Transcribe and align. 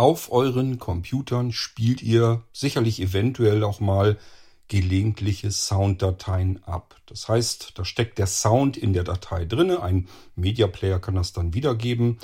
Auf 0.00 0.32
euren 0.32 0.78
Computern 0.78 1.52
spielt 1.52 2.00
ihr 2.00 2.42
sicherlich 2.54 3.02
eventuell 3.02 3.62
auch 3.62 3.80
mal 3.80 4.16
gelegentliche 4.66 5.50
Sounddateien 5.50 6.64
ab. 6.64 6.96
Das 7.04 7.28
heißt, 7.28 7.72
da 7.74 7.84
steckt 7.84 8.16
der 8.16 8.26
Sound 8.26 8.78
in 8.78 8.94
der 8.94 9.04
Datei 9.04 9.44
drinne. 9.44 9.82
Ein 9.82 10.08
Media 10.36 10.68
Player 10.68 11.00
kann 11.00 11.16
das 11.16 11.34
dann 11.34 11.52
wiedergeben. 11.52 12.18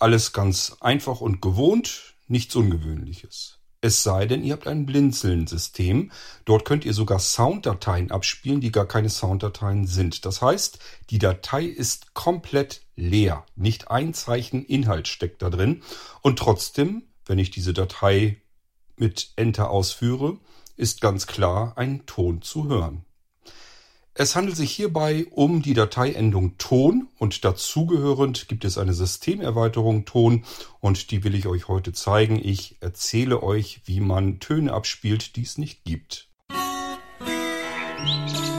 Alles 0.00 0.32
ganz 0.32 0.76
einfach 0.80 1.20
und 1.20 1.40
gewohnt, 1.40 2.16
nichts 2.26 2.56
Ungewöhnliches. 2.56 3.60
Es 3.80 4.02
sei 4.02 4.26
denn, 4.26 4.42
ihr 4.42 4.54
habt 4.54 4.66
ein 4.66 4.84
Blinzeln-System. 4.84 6.10
Dort 6.44 6.64
könnt 6.64 6.84
ihr 6.84 6.92
sogar 6.92 7.20
Sounddateien 7.20 8.10
abspielen, 8.10 8.60
die 8.60 8.72
gar 8.72 8.86
keine 8.86 9.10
Sounddateien 9.10 9.86
sind. 9.86 10.26
Das 10.26 10.42
heißt, 10.42 10.80
die 11.10 11.20
Datei 11.20 11.66
ist 11.66 12.14
komplett 12.14 12.82
leer. 12.96 13.46
Nicht 13.54 13.92
ein 13.92 14.12
Zeichen 14.12 14.64
Inhalt 14.64 15.06
steckt 15.06 15.42
da 15.42 15.50
drin. 15.50 15.84
Und 16.20 16.40
trotzdem 16.40 17.04
wenn 17.26 17.38
ich 17.38 17.50
diese 17.50 17.72
Datei 17.72 18.40
mit 18.96 19.32
Enter 19.36 19.70
ausführe, 19.70 20.38
ist 20.76 21.00
ganz 21.00 21.26
klar 21.26 21.74
ein 21.76 22.06
Ton 22.06 22.42
zu 22.42 22.68
hören. 22.68 23.04
Es 24.14 24.36
handelt 24.36 24.56
sich 24.56 24.70
hierbei 24.72 25.26
um 25.30 25.62
die 25.62 25.72
Dateiendung 25.72 26.58
Ton 26.58 27.08
und 27.18 27.46
dazugehörend 27.46 28.46
gibt 28.46 28.66
es 28.66 28.76
eine 28.76 28.92
Systemerweiterung 28.92 30.04
Ton 30.04 30.44
und 30.80 31.10
die 31.10 31.24
will 31.24 31.34
ich 31.34 31.46
euch 31.46 31.68
heute 31.68 31.94
zeigen. 31.94 32.38
Ich 32.42 32.76
erzähle 32.80 33.42
euch, 33.42 33.80
wie 33.86 34.00
man 34.00 34.38
Töne 34.38 34.74
abspielt, 34.74 35.36
die 35.36 35.42
es 35.42 35.56
nicht 35.56 35.84
gibt. 35.84 36.28
Musik 38.04 38.51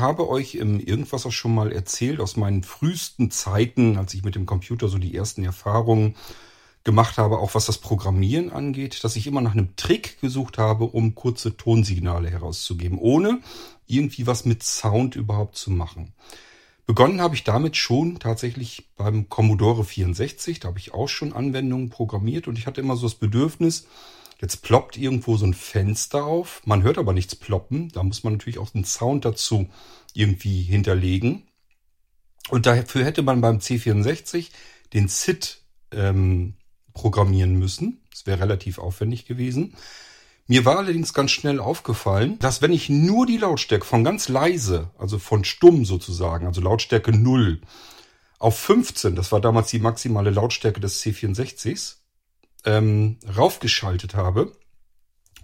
habe 0.00 0.28
euch 0.28 0.56
im 0.56 0.80
Irgendwas 0.80 1.26
auch 1.26 1.32
schon 1.32 1.54
mal 1.54 1.72
erzählt 1.72 2.20
aus 2.20 2.36
meinen 2.36 2.62
frühesten 2.62 3.30
Zeiten, 3.30 3.96
als 3.96 4.14
ich 4.14 4.24
mit 4.24 4.34
dem 4.34 4.46
Computer 4.46 4.88
so 4.88 4.98
die 4.98 5.14
ersten 5.14 5.44
Erfahrungen 5.44 6.16
gemacht 6.84 7.18
habe, 7.18 7.38
auch 7.38 7.54
was 7.54 7.66
das 7.66 7.78
Programmieren 7.78 8.50
angeht, 8.50 9.04
dass 9.04 9.16
ich 9.16 9.26
immer 9.26 9.40
nach 9.40 9.52
einem 9.52 9.76
Trick 9.76 10.20
gesucht 10.20 10.58
habe, 10.58 10.84
um 10.84 11.14
kurze 11.14 11.56
Tonsignale 11.56 12.30
herauszugeben, 12.30 12.98
ohne 12.98 13.40
irgendwie 13.86 14.26
was 14.26 14.44
mit 14.44 14.62
Sound 14.62 15.14
überhaupt 15.16 15.56
zu 15.56 15.70
machen. 15.70 16.12
Begonnen 16.86 17.20
habe 17.20 17.34
ich 17.34 17.44
damit 17.44 17.76
schon 17.76 18.18
tatsächlich 18.18 18.88
beim 18.96 19.28
Commodore 19.28 19.84
64, 19.84 20.60
da 20.60 20.68
habe 20.68 20.78
ich 20.78 20.92
auch 20.92 21.08
schon 21.08 21.32
Anwendungen 21.32 21.90
programmiert 21.90 22.48
und 22.48 22.58
ich 22.58 22.66
hatte 22.66 22.80
immer 22.80 22.96
so 22.96 23.06
das 23.06 23.14
Bedürfnis, 23.14 23.86
Jetzt 24.40 24.62
ploppt 24.62 24.96
irgendwo 24.96 25.36
so 25.36 25.44
ein 25.44 25.54
Fenster 25.54 26.24
auf. 26.24 26.62
Man 26.64 26.82
hört 26.82 26.96
aber 26.96 27.12
nichts 27.12 27.36
ploppen. 27.36 27.90
Da 27.90 28.02
muss 28.02 28.24
man 28.24 28.34
natürlich 28.34 28.58
auch 28.58 28.74
einen 28.74 28.84
Sound 28.84 29.24
dazu 29.24 29.68
irgendwie 30.14 30.62
hinterlegen. 30.62 31.46
Und 32.48 32.66
dafür 32.66 33.04
hätte 33.04 33.22
man 33.22 33.40
beim 33.40 33.58
C64 33.58 34.48
den 34.94 35.08
SID 35.08 35.62
ähm, 35.92 36.54
programmieren 36.94 37.54
müssen. 37.56 38.00
Das 38.10 38.26
wäre 38.26 38.40
relativ 38.40 38.78
aufwendig 38.78 39.26
gewesen. 39.26 39.74
Mir 40.46 40.64
war 40.64 40.78
allerdings 40.78 41.14
ganz 41.14 41.30
schnell 41.30 41.60
aufgefallen, 41.60 42.38
dass 42.40 42.60
wenn 42.60 42.72
ich 42.72 42.88
nur 42.88 43.26
die 43.26 43.36
Lautstärke 43.36 43.84
von 43.84 44.02
ganz 44.02 44.28
leise, 44.28 44.90
also 44.98 45.18
von 45.18 45.44
stumm 45.44 45.84
sozusagen, 45.84 46.46
also 46.46 46.60
Lautstärke 46.60 47.12
0, 47.12 47.60
auf 48.40 48.58
15, 48.58 49.14
das 49.14 49.30
war 49.30 49.40
damals 49.40 49.68
die 49.70 49.78
maximale 49.78 50.30
Lautstärke 50.30 50.80
des 50.80 51.00
C64s, 51.04 51.99
ähm, 52.64 53.18
raufgeschaltet 53.36 54.14
habe 54.14 54.52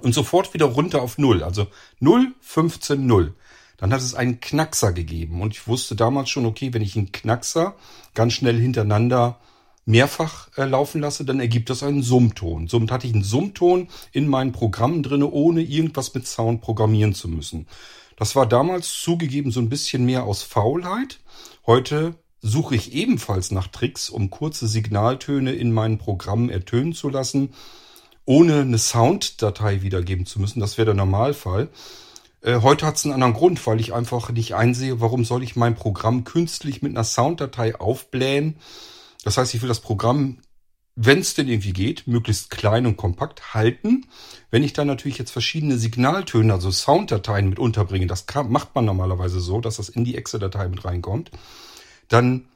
und 0.02 0.14
sofort 0.14 0.54
wieder 0.54 0.66
runter 0.66 1.02
auf 1.02 1.18
Null. 1.18 1.42
Also 1.42 1.66
0, 2.00 2.34
15, 2.40 3.06
0. 3.06 3.34
Dann 3.76 3.92
hat 3.92 4.00
es 4.00 4.14
einen 4.14 4.40
Knackser 4.40 4.92
gegeben. 4.92 5.40
Und 5.42 5.54
ich 5.54 5.66
wusste 5.66 5.96
damals 5.96 6.30
schon, 6.30 6.46
okay, 6.46 6.72
wenn 6.72 6.82
ich 6.82 6.96
einen 6.96 7.12
Knackser 7.12 7.76
ganz 8.14 8.32
schnell 8.32 8.58
hintereinander 8.58 9.38
mehrfach 9.84 10.48
äh, 10.56 10.64
laufen 10.64 11.00
lasse, 11.00 11.24
dann 11.24 11.40
ergibt 11.40 11.70
das 11.70 11.82
einen 11.82 12.02
Summton. 12.02 12.68
Somit 12.68 12.90
hatte 12.90 13.06
ich 13.06 13.14
einen 13.14 13.22
Summton 13.22 13.88
in 14.12 14.26
meinen 14.26 14.52
Programmen 14.52 15.02
drinne, 15.02 15.30
ohne 15.30 15.62
irgendwas 15.62 16.12
mit 16.14 16.26
Sound 16.26 16.60
programmieren 16.60 17.14
zu 17.14 17.28
müssen. 17.28 17.66
Das 18.16 18.34
war 18.34 18.46
damals 18.46 18.92
zugegeben 18.92 19.50
so 19.50 19.60
ein 19.60 19.68
bisschen 19.68 20.04
mehr 20.04 20.24
aus 20.24 20.42
Faulheit. 20.42 21.20
Heute 21.66 22.16
suche 22.42 22.76
ich 22.76 22.92
ebenfalls 22.92 23.50
nach 23.50 23.68
Tricks, 23.68 24.08
um 24.10 24.30
kurze 24.30 24.68
Signaltöne 24.68 25.52
in 25.52 25.72
meinen 25.72 25.98
Programmen 25.98 26.50
ertönen 26.50 26.92
zu 26.92 27.08
lassen, 27.08 27.54
ohne 28.24 28.60
eine 28.60 28.78
Sounddatei 28.78 29.82
wiedergeben 29.82 30.26
zu 30.26 30.40
müssen. 30.40 30.60
Das 30.60 30.78
wäre 30.78 30.86
der 30.86 30.94
Normalfall. 30.94 31.68
Äh, 32.42 32.60
heute 32.60 32.86
hat 32.86 32.96
es 32.96 33.04
einen 33.04 33.14
anderen 33.14 33.34
Grund, 33.34 33.64
weil 33.66 33.80
ich 33.80 33.94
einfach 33.94 34.30
nicht 34.30 34.54
einsehe, 34.54 35.00
warum 35.00 35.24
soll 35.24 35.42
ich 35.42 35.56
mein 35.56 35.74
Programm 35.74 36.24
künstlich 36.24 36.82
mit 36.82 36.92
einer 36.92 37.04
Sounddatei 37.04 37.78
aufblähen. 37.80 38.56
Das 39.24 39.38
heißt, 39.38 39.54
ich 39.54 39.62
will 39.62 39.68
das 39.68 39.80
Programm, 39.80 40.38
wenn 40.94 41.18
es 41.18 41.34
denn 41.34 41.48
irgendwie 41.48 41.72
geht, 41.72 42.06
möglichst 42.06 42.50
klein 42.50 42.86
und 42.86 42.96
kompakt 42.96 43.54
halten. 43.54 44.06
Wenn 44.50 44.62
ich 44.62 44.72
dann 44.72 44.86
natürlich 44.86 45.18
jetzt 45.18 45.30
verschiedene 45.30 45.78
Signaltöne, 45.78 46.52
also 46.52 46.70
Sounddateien 46.70 47.48
mit 47.48 47.58
unterbringe, 47.58 48.06
das 48.06 48.26
kann, 48.26 48.50
macht 48.50 48.74
man 48.74 48.84
normalerweise 48.84 49.40
so, 49.40 49.60
dass 49.60 49.76
das 49.76 49.88
in 49.88 50.04
die 50.04 50.16
Exe-Datei 50.16 50.68
mit 50.68 50.84
reinkommt 50.84 51.30
dann 52.08 52.46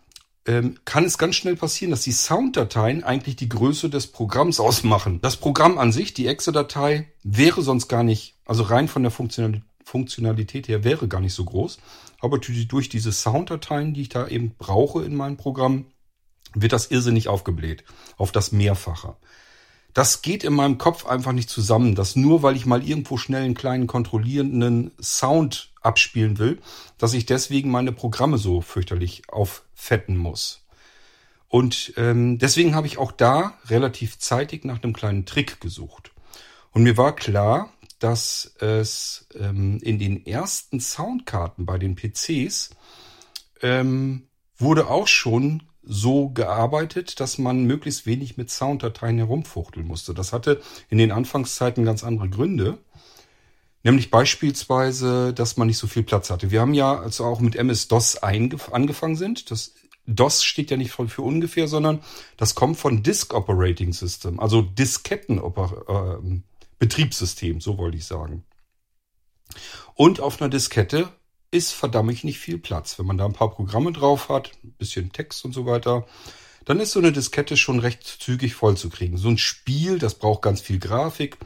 ähm, 0.47 0.79
kann 0.85 1.05
es 1.05 1.19
ganz 1.19 1.37
schnell 1.37 1.57
passieren, 1.57 1.91
dass 1.91 2.03
die 2.03 2.13
Sounddateien 2.13 3.05
eigentlich 3.05 3.37
die 3.37 3.49
Größe 3.49 3.91
des 3.91 4.07
Programms 4.07 4.59
ausmachen. 4.59 5.21
Das 5.21 5.37
Programm 5.37 5.79
an 5.79 5.93
sich, 5.93 6.15
die 6.15 6.27
Exe-Datei, 6.27 7.13
wäre 7.23 7.63
sonst 7.63 7.89
gar 7.89 8.03
nicht, 8.03 8.37
also 8.47 8.63
rein 8.63 8.89
von 8.89 9.03
der 9.03 9.13
Funktionalität 9.13 10.69
her, 10.69 10.83
wäre 10.83 11.09
gar 11.09 11.21
nicht 11.21 11.35
so 11.35 11.45
groß. 11.45 11.79
Aber 12.21 12.39
durch 12.39 12.89
diese 12.89 13.13
Sounddateien, 13.13 13.95
die 13.95 14.03
ich 14.03 14.09
da 14.09 14.29
eben 14.29 14.55
brauche 14.57 15.05
in 15.05 15.15
meinem 15.15 15.37
Programm, 15.37 15.87
wird 16.55 16.73
das 16.73 16.91
irrsinnig 16.91 17.29
aufgebläht. 17.29 17.85
Auf 18.17 18.33
das 18.33 18.53
Mehrfache. 18.53 19.17
Das 19.95 20.23
geht 20.23 20.45
in 20.45 20.53
meinem 20.53 20.79
Kopf 20.79 21.07
einfach 21.07 21.33
nicht 21.33 21.51
zusammen, 21.51 21.95
dass 21.95 22.17
nur 22.17 22.43
weil 22.43 22.57
ich 22.57 22.67
mal 22.67 22.87
irgendwo 22.87 23.17
schnell 23.17 23.43
einen 23.43 23.55
kleinen 23.55 23.87
kontrollierenden 23.87 24.93
Sound 25.01 25.73
abspielen 25.81 26.39
will, 26.39 26.61
dass 26.99 27.15
ich 27.15 27.27
deswegen 27.27 27.71
meine 27.71 27.93
Programme 27.93 28.39
so 28.39 28.61
fürchterlich 28.61 29.23
auffetten 29.29 30.17
muss. 30.17 30.67
Und 31.49 31.95
ähm, 31.97 32.39
deswegen 32.39 32.75
habe 32.75 32.87
ich 32.87 32.99
auch 32.99 33.11
da 33.11 33.59
relativ 33.67 34.19
zeitig 34.19 34.65
nach 34.65 34.83
einem 34.83 34.93
kleinen 34.93 35.27
Trick 35.27 35.61
gesucht. 35.61 36.13
Und 36.71 36.85
mir 36.85 36.97
war 36.97 37.17
klar, 37.17 37.73
dass 37.99 38.55
es 38.61 39.27
ähm, 39.35 39.79
in 39.83 39.99
den 39.99 40.25
ersten 40.25 40.81
Soundkarten 40.81 41.67
bei 41.67 41.79
den 41.79 41.97
PCs 41.97 42.71
ähm, 43.63 44.29
wurde 44.57 44.89
auch 44.89 45.09
schon 45.09 45.65
so 45.83 46.29
gearbeitet, 46.31 47.21
dass 47.21 47.39
man 47.39 47.65
möglichst 47.65 48.07
wenig 48.07 48.37
mit 48.37 48.51
Sounddateien 48.51 49.19
herumfuchteln 49.19 49.87
musste. 49.87 50.15
Das 50.15 50.33
hatte 50.33 50.61
in 50.89 50.99
den 50.99 51.13
Anfangszeiten 51.13 51.85
ganz 51.85 52.05
andere 52.05 52.29
Gründe. 52.29 52.79
Nämlich 53.83 54.11
beispielsweise, 54.11 55.33
dass 55.33 55.57
man 55.57 55.67
nicht 55.67 55.79
so 55.79 55.87
viel 55.87 56.03
Platz 56.03 56.29
hatte. 56.29 56.51
Wir 56.51 56.61
haben 56.61 56.75
ja 56.75 57.01
also 57.01 57.25
auch 57.25 57.41
mit 57.41 57.57
MS-DOS 57.57 58.19
angefangen 58.19 59.17
sind. 59.17 59.51
Das 59.51 59.75
DOS 60.07 60.45
steht 60.45 60.71
ja 60.71 60.77
nicht 60.77 60.91
für 60.93 61.23
ungefähr, 61.23 61.69
sondern 61.69 62.01
das 62.37 62.55
kommt 62.55 62.77
von 62.77 63.03
Disk 63.03 63.33
Operating 63.33 63.93
System, 63.93 64.41
also 64.41 64.63
Disketten 64.63 65.39
äh, 65.39 66.41
Betriebssystem, 66.79 67.61
so 67.61 67.79
wollte 67.79 67.97
ich 67.97 68.05
sagen. 68.05 68.45
Und 69.95 70.21
auf 70.21 70.41
einer 70.41 70.51
Diskette 70.51 71.11
ist 71.51 71.73
verdammt 71.73 72.25
nicht 72.25 72.39
viel 72.39 72.59
Platz. 72.59 72.99
Wenn 72.99 73.07
man 73.07 73.19
da 73.19 73.25
ein 73.25 73.33
paar 73.33 73.51
Programme 73.51 73.93
drauf 73.93 74.29
hat, 74.29 74.53
ein 74.63 74.73
bisschen 74.79 75.13
Text 75.13 75.45
und 75.45 75.53
so 75.53 75.67
weiter, 75.67 76.07
dann 76.65 76.81
ist 76.81 76.93
so 76.93 77.01
eine 77.01 77.13
Diskette 77.13 77.57
schon 77.57 77.81
recht 77.81 78.05
zügig 78.05 78.55
voll 78.55 78.77
zu 78.77 78.91
kriegen. 78.91 79.17
So 79.17 79.29
ein 79.29 79.39
Spiel, 79.39 79.99
das 79.99 80.15
braucht 80.15 80.43
ganz 80.43 80.61
viel 80.61 80.79
Grafik. 80.79 81.39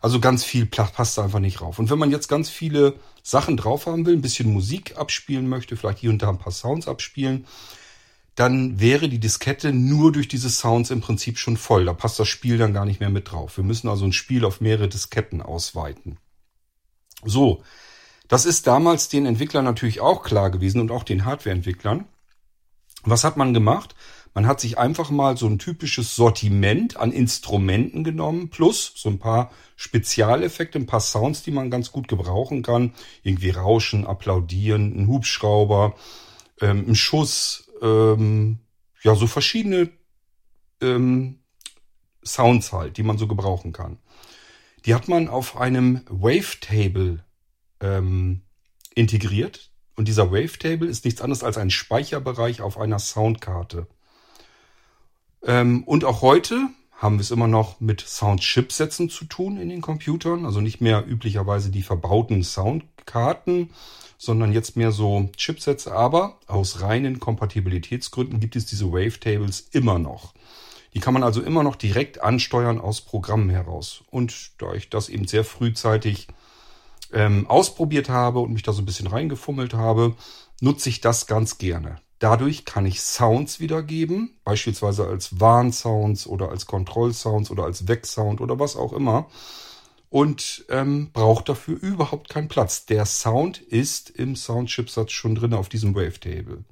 Also 0.00 0.20
ganz 0.20 0.44
viel 0.44 0.64
passt 0.66 1.18
da 1.18 1.24
einfach 1.24 1.40
nicht 1.40 1.60
drauf. 1.60 1.78
Und 1.78 1.90
wenn 1.90 1.98
man 1.98 2.10
jetzt 2.10 2.28
ganz 2.28 2.48
viele 2.48 2.94
Sachen 3.22 3.56
drauf 3.56 3.86
haben 3.86 4.06
will, 4.06 4.14
ein 4.14 4.22
bisschen 4.22 4.52
Musik 4.52 4.96
abspielen 4.96 5.48
möchte, 5.48 5.76
vielleicht 5.76 5.98
hier 5.98 6.10
und 6.10 6.22
da 6.22 6.30
ein 6.30 6.38
paar 6.38 6.52
Sounds 6.52 6.88
abspielen, 6.88 7.46
dann 8.34 8.80
wäre 8.80 9.10
die 9.10 9.18
Diskette 9.18 9.72
nur 9.72 10.12
durch 10.12 10.26
diese 10.26 10.48
Sounds 10.48 10.90
im 10.90 11.02
Prinzip 11.02 11.36
schon 11.36 11.58
voll. 11.58 11.84
Da 11.84 11.92
passt 11.92 12.18
das 12.18 12.28
Spiel 12.28 12.56
dann 12.56 12.72
gar 12.72 12.86
nicht 12.86 13.00
mehr 13.00 13.10
mit 13.10 13.30
drauf. 13.30 13.58
Wir 13.58 13.64
müssen 13.64 13.88
also 13.88 14.06
ein 14.06 14.14
Spiel 14.14 14.46
auf 14.46 14.62
mehrere 14.62 14.88
Disketten 14.88 15.42
ausweiten. 15.42 16.16
So, 17.24 17.62
das 18.30 18.46
ist 18.46 18.68
damals 18.68 19.08
den 19.08 19.26
Entwicklern 19.26 19.64
natürlich 19.64 20.00
auch 20.00 20.22
klar 20.22 20.50
gewesen 20.50 20.80
und 20.80 20.92
auch 20.92 21.02
den 21.02 21.24
Hardwareentwicklern. 21.24 22.04
Was 23.02 23.24
hat 23.24 23.36
man 23.36 23.52
gemacht? 23.52 23.96
Man 24.34 24.46
hat 24.46 24.60
sich 24.60 24.78
einfach 24.78 25.10
mal 25.10 25.36
so 25.36 25.48
ein 25.48 25.58
typisches 25.58 26.14
Sortiment 26.14 26.96
an 26.96 27.10
Instrumenten 27.10 28.04
genommen, 28.04 28.48
plus 28.48 28.92
so 28.94 29.08
ein 29.08 29.18
paar 29.18 29.50
Spezialeffekte, 29.74 30.78
ein 30.78 30.86
paar 30.86 31.00
Sounds, 31.00 31.42
die 31.42 31.50
man 31.50 31.70
ganz 31.70 31.90
gut 31.90 32.06
gebrauchen 32.06 32.62
kann. 32.62 32.94
Irgendwie 33.24 33.50
Rauschen, 33.50 34.06
Applaudieren, 34.06 34.96
ein 34.96 35.08
Hubschrauber, 35.08 35.96
ähm, 36.60 36.84
ein 36.86 36.94
Schuss, 36.94 37.68
ähm, 37.82 38.60
ja, 39.02 39.16
so 39.16 39.26
verschiedene 39.26 39.90
ähm, 40.80 41.40
Sounds 42.24 42.72
halt, 42.72 42.96
die 42.96 43.02
man 43.02 43.18
so 43.18 43.26
gebrauchen 43.26 43.72
kann. 43.72 43.98
Die 44.86 44.94
hat 44.94 45.08
man 45.08 45.26
auf 45.26 45.56
einem 45.56 46.02
Wavetable 46.08 47.24
ähm, 47.80 48.42
integriert. 48.94 49.70
Und 49.96 50.08
dieser 50.08 50.30
Wavetable 50.32 50.88
ist 50.88 51.04
nichts 51.04 51.20
anderes 51.20 51.44
als 51.44 51.58
ein 51.58 51.70
Speicherbereich 51.70 52.62
auf 52.62 52.78
einer 52.78 52.98
Soundkarte. 52.98 53.86
Ähm, 55.42 55.84
und 55.84 56.04
auch 56.04 56.22
heute 56.22 56.68
haben 57.00 57.16
wir 57.16 57.22
es 57.22 57.30
immer 57.30 57.48
noch 57.48 57.80
mit 57.80 58.02
Soundchipsätzen 58.02 59.08
zu 59.08 59.24
tun 59.24 59.56
in 59.56 59.70
den 59.70 59.80
Computern. 59.80 60.44
Also 60.44 60.60
nicht 60.60 60.80
mehr 60.80 61.06
üblicherweise 61.06 61.70
die 61.70 61.82
verbauten 61.82 62.42
Soundkarten, 62.42 63.70
sondern 64.18 64.52
jetzt 64.52 64.76
mehr 64.76 64.92
so 64.92 65.30
Chipsets. 65.36 65.88
Aber 65.88 66.38
aus 66.46 66.82
reinen 66.82 67.18
Kompatibilitätsgründen 67.18 68.38
gibt 68.38 68.56
es 68.56 68.66
diese 68.66 68.92
Wavetables 68.92 69.68
immer 69.72 69.98
noch. 69.98 70.34
Die 70.92 71.00
kann 71.00 71.14
man 71.14 71.22
also 71.22 71.40
immer 71.40 71.62
noch 71.62 71.76
direkt 71.76 72.22
ansteuern 72.22 72.80
aus 72.80 73.00
Programmen 73.00 73.48
heraus. 73.48 74.02
Und 74.10 74.52
da 74.58 74.74
ich 74.74 74.90
das 74.90 75.08
eben 75.08 75.26
sehr 75.26 75.44
frühzeitig 75.44 76.28
ähm, 77.12 77.46
ausprobiert 77.48 78.08
habe 78.08 78.40
und 78.40 78.52
mich 78.52 78.62
da 78.62 78.72
so 78.72 78.82
ein 78.82 78.86
bisschen 78.86 79.06
reingefummelt 79.06 79.74
habe, 79.74 80.14
nutze 80.60 80.88
ich 80.88 81.00
das 81.00 81.26
ganz 81.26 81.58
gerne. 81.58 82.00
Dadurch 82.18 82.66
kann 82.66 82.84
ich 82.84 83.00
Sounds 83.00 83.60
wiedergeben, 83.60 84.38
beispielsweise 84.44 85.06
als 85.06 85.40
Warnsounds 85.40 86.26
oder 86.26 86.50
als 86.50 86.66
Kontrollsounds 86.66 87.50
oder 87.50 87.64
als 87.64 87.88
Wegsound 87.88 88.42
oder 88.42 88.58
was 88.58 88.76
auch 88.76 88.92
immer. 88.92 89.28
Und 90.10 90.66
ähm, 90.68 91.10
braucht 91.12 91.48
dafür 91.48 91.80
überhaupt 91.80 92.28
keinen 92.28 92.48
Platz. 92.48 92.84
Der 92.84 93.06
Sound 93.06 93.58
ist 93.58 94.10
im 94.10 94.36
Soundchipsatz 94.36 95.12
schon 95.12 95.34
drin 95.34 95.54
auf 95.54 95.68
diesem 95.68 95.94
Wavetable. 95.94 96.64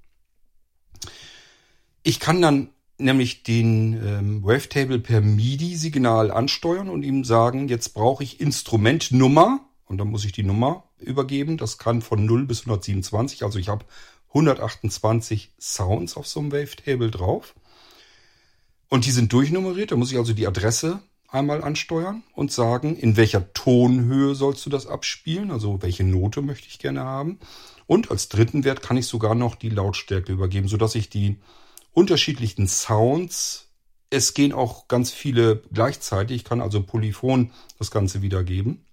Ich 2.02 2.20
kann 2.20 2.42
dann 2.42 2.68
nämlich 2.98 3.42
den 3.42 3.94
ähm, 4.04 4.42
Wavetable 4.42 4.98
per 4.98 5.20
MIDI-Signal 5.20 6.30
ansteuern 6.30 6.90
und 6.90 7.04
ihm 7.04 7.24
sagen, 7.24 7.68
jetzt 7.68 7.94
brauche 7.94 8.24
ich 8.24 8.40
Instrumentnummer 8.40 9.60
und 9.88 9.98
dann 9.98 10.08
muss 10.08 10.24
ich 10.24 10.32
die 10.32 10.42
Nummer 10.42 10.84
übergeben. 10.98 11.56
Das 11.56 11.78
kann 11.78 12.02
von 12.02 12.24
0 12.24 12.46
bis 12.46 12.60
127, 12.60 13.42
also 13.42 13.58
ich 13.58 13.68
habe 13.68 13.84
128 14.28 15.52
Sounds 15.58 16.16
auf 16.16 16.26
so 16.26 16.40
einem 16.40 16.52
Wavetable 16.52 17.10
drauf. 17.10 17.54
Und 18.88 19.06
die 19.06 19.10
sind 19.10 19.32
durchnummeriert. 19.32 19.90
Da 19.92 19.96
muss 19.96 20.12
ich 20.12 20.18
also 20.18 20.32
die 20.32 20.46
Adresse 20.46 21.00
einmal 21.28 21.62
ansteuern 21.62 22.22
und 22.34 22.52
sagen, 22.52 22.96
in 22.96 23.16
welcher 23.16 23.52
Tonhöhe 23.52 24.34
sollst 24.34 24.64
du 24.64 24.70
das 24.70 24.86
abspielen, 24.86 25.50
also 25.50 25.82
welche 25.82 26.04
Note 26.04 26.40
möchte 26.40 26.68
ich 26.68 26.78
gerne 26.78 27.00
haben. 27.00 27.38
Und 27.86 28.10
als 28.10 28.28
dritten 28.28 28.64
Wert 28.64 28.82
kann 28.82 28.96
ich 28.96 29.06
sogar 29.06 29.34
noch 29.34 29.54
die 29.54 29.70
Lautstärke 29.70 30.32
übergeben, 30.32 30.68
sodass 30.68 30.94
ich 30.94 31.10
die 31.10 31.38
unterschiedlichen 31.92 32.66
Sounds, 32.66 33.66
es 34.10 34.32
gehen 34.32 34.54
auch 34.54 34.88
ganz 34.88 35.10
viele 35.10 35.62
gleichzeitig, 35.72 36.36
ich 36.36 36.44
kann 36.44 36.62
also 36.62 36.82
polyphon 36.82 37.50
das 37.78 37.90
Ganze 37.90 38.22
wiedergeben 38.22 38.84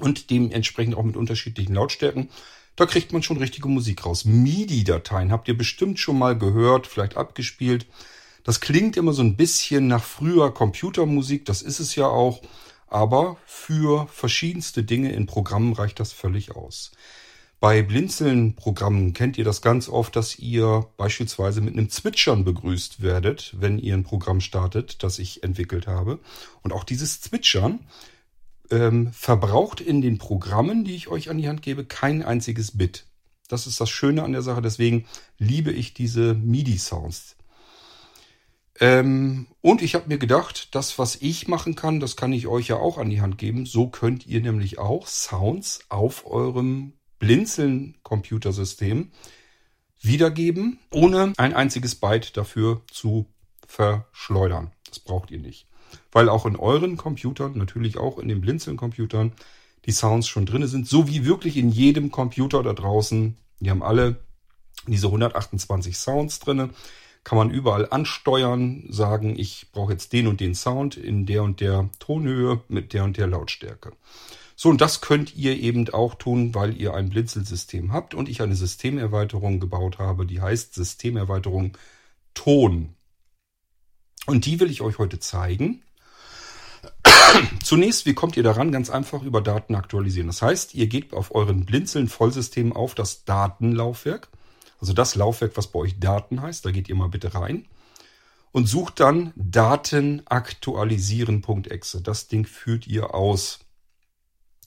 und 0.00 0.30
dementsprechend 0.30 0.96
auch 0.96 1.04
mit 1.04 1.16
unterschiedlichen 1.16 1.74
Lautstärken 1.74 2.28
da 2.76 2.86
kriegt 2.86 3.12
man 3.12 3.22
schon 3.22 3.36
richtige 3.36 3.68
Musik 3.68 4.04
raus. 4.04 4.24
MIDI-Dateien 4.24 5.30
habt 5.30 5.46
ihr 5.48 5.56
bestimmt 5.56 6.00
schon 6.00 6.18
mal 6.18 6.36
gehört, 6.36 6.86
vielleicht 6.86 7.16
abgespielt. 7.16 7.86
Das 8.42 8.60
klingt 8.60 8.96
immer 8.96 9.12
so 9.12 9.22
ein 9.22 9.36
bisschen 9.36 9.86
nach 9.86 10.02
früher 10.02 10.52
Computermusik, 10.52 11.44
das 11.44 11.62
ist 11.62 11.78
es 11.78 11.94
ja 11.94 12.06
auch, 12.06 12.42
aber 12.88 13.36
für 13.46 14.06
verschiedenste 14.08 14.82
Dinge 14.82 15.12
in 15.12 15.26
Programmen 15.26 15.72
reicht 15.72 16.00
das 16.00 16.12
völlig 16.12 16.54
aus. 16.54 16.92
Bei 17.60 17.82
Blinzeln-Programmen 17.82 19.14
kennt 19.14 19.38
ihr 19.38 19.44
das 19.44 19.62
ganz 19.62 19.88
oft, 19.88 20.16
dass 20.16 20.38
ihr 20.38 20.86
beispielsweise 20.98 21.62
mit 21.62 21.74
einem 21.74 21.88
Zwitschern 21.88 22.44
begrüßt 22.44 23.00
werdet, 23.00 23.54
wenn 23.58 23.78
ihr 23.78 23.94
ein 23.94 24.04
Programm 24.04 24.40
startet, 24.40 25.02
das 25.02 25.18
ich 25.18 25.42
entwickelt 25.42 25.86
habe. 25.86 26.18
Und 26.62 26.74
auch 26.74 26.84
dieses 26.84 27.22
Zwitschern 27.22 27.78
ähm, 28.70 29.12
verbraucht 29.12 29.80
in 29.80 30.00
den 30.00 30.18
Programmen, 30.18 30.84
die 30.84 30.94
ich 30.94 31.08
euch 31.08 31.30
an 31.30 31.38
die 31.38 31.48
Hand 31.48 31.62
gebe, 31.62 31.84
kein 31.84 32.22
einziges 32.22 32.76
Bit. 32.76 33.06
Das 33.48 33.66
ist 33.66 33.80
das 33.80 33.90
Schöne 33.90 34.22
an 34.22 34.32
der 34.32 34.42
Sache. 34.42 34.62
Deswegen 34.62 35.06
liebe 35.38 35.70
ich 35.70 35.94
diese 35.94 36.34
MIDI-Sounds. 36.34 37.36
Ähm, 38.80 39.46
und 39.60 39.82
ich 39.82 39.94
habe 39.94 40.08
mir 40.08 40.18
gedacht, 40.18 40.74
das, 40.74 40.98
was 40.98 41.16
ich 41.16 41.46
machen 41.46 41.74
kann, 41.74 42.00
das 42.00 42.16
kann 42.16 42.32
ich 42.32 42.46
euch 42.46 42.68
ja 42.68 42.76
auch 42.76 42.98
an 42.98 43.10
die 43.10 43.20
Hand 43.20 43.38
geben. 43.38 43.66
So 43.66 43.88
könnt 43.88 44.26
ihr 44.26 44.40
nämlich 44.40 44.78
auch 44.78 45.06
Sounds 45.06 45.80
auf 45.90 46.26
eurem 46.26 46.94
Blinzeln-Computersystem 47.18 49.12
wiedergeben, 50.00 50.80
ohne 50.90 51.32
ein 51.36 51.54
einziges 51.54 51.94
Byte 51.94 52.36
dafür 52.36 52.82
zu 52.90 53.26
verschleudern. 53.66 54.72
Das 54.88 54.98
braucht 54.98 55.30
ihr 55.30 55.38
nicht 55.38 55.66
weil 56.12 56.28
auch 56.28 56.46
in 56.46 56.56
euren 56.56 56.96
Computern, 56.96 57.56
natürlich 57.56 57.98
auch 57.98 58.18
in 58.18 58.28
den 58.28 58.40
Blinzeln-Computern, 58.40 59.32
die 59.86 59.92
Sounds 59.92 60.28
schon 60.28 60.46
drinne 60.46 60.68
sind, 60.68 60.88
so 60.88 61.08
wie 61.08 61.24
wirklich 61.24 61.56
in 61.56 61.70
jedem 61.70 62.10
Computer 62.10 62.62
da 62.62 62.72
draußen. 62.72 63.36
Die 63.60 63.70
haben 63.70 63.82
alle 63.82 64.16
diese 64.86 65.06
128 65.06 65.96
Sounds 65.96 66.38
drinne. 66.40 66.70
Kann 67.22 67.38
man 67.38 67.50
überall 67.50 67.88
ansteuern, 67.90 68.84
sagen, 68.90 69.38
ich 69.38 69.68
brauche 69.72 69.92
jetzt 69.92 70.12
den 70.12 70.26
und 70.26 70.40
den 70.40 70.54
Sound 70.54 70.96
in 70.96 71.24
der 71.24 71.42
und 71.42 71.60
der 71.60 71.88
Tonhöhe 71.98 72.60
mit 72.68 72.92
der 72.92 73.04
und 73.04 73.16
der 73.16 73.26
Lautstärke. 73.26 73.92
So, 74.56 74.68
und 74.68 74.80
das 74.80 75.00
könnt 75.00 75.34
ihr 75.34 75.58
eben 75.58 75.88
auch 75.92 76.14
tun, 76.14 76.54
weil 76.54 76.80
ihr 76.80 76.94
ein 76.94 77.08
Blinzelsystem 77.08 77.92
habt 77.92 78.14
und 78.14 78.28
ich 78.28 78.40
eine 78.42 78.54
Systemerweiterung 78.54 79.58
gebaut 79.58 79.98
habe, 79.98 80.26
die 80.26 80.40
heißt 80.40 80.74
Systemerweiterung 80.74 81.76
Ton. 82.34 82.94
Und 84.26 84.46
die 84.46 84.60
will 84.60 84.70
ich 84.70 84.80
euch 84.80 84.98
heute 84.98 85.18
zeigen. 85.18 85.82
Zunächst, 87.62 88.06
wie 88.06 88.14
kommt 88.14 88.36
ihr 88.36 88.42
daran? 88.42 88.72
Ganz 88.72 88.90
einfach 88.90 89.22
über 89.22 89.40
Daten 89.40 89.74
aktualisieren. 89.74 90.28
Das 90.28 90.42
heißt, 90.42 90.74
ihr 90.74 90.86
geht 90.86 91.12
auf 91.12 91.34
euren 91.34 91.64
Blinzeln-Vollsystem 91.64 92.72
auf 92.72 92.94
das 92.94 93.24
Datenlaufwerk. 93.24 94.28
Also 94.80 94.92
das 94.92 95.14
Laufwerk, 95.14 95.56
was 95.56 95.68
bei 95.68 95.78
euch 95.80 95.98
Daten 95.98 96.42
heißt. 96.42 96.64
Da 96.64 96.70
geht 96.70 96.88
ihr 96.88 96.94
mal 96.94 97.08
bitte 97.08 97.34
rein. 97.34 97.66
Und 98.52 98.68
sucht 98.68 99.00
dann 99.00 99.32
Daten 99.34 100.22
aktualisieren.exe. 100.26 102.02
Das 102.02 102.28
Ding 102.28 102.46
führt 102.46 102.86
ihr 102.86 103.14
aus. 103.14 103.60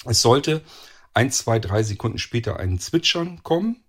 Es 0.05 0.21
sollte 0.21 0.61
ein, 1.13 1.31
zwei, 1.31 1.59
drei 1.59 1.83
Sekunden 1.83 2.17
später 2.17 2.59
ein 2.59 2.79
Zwitschern 2.79 3.43
kommen. 3.43 3.83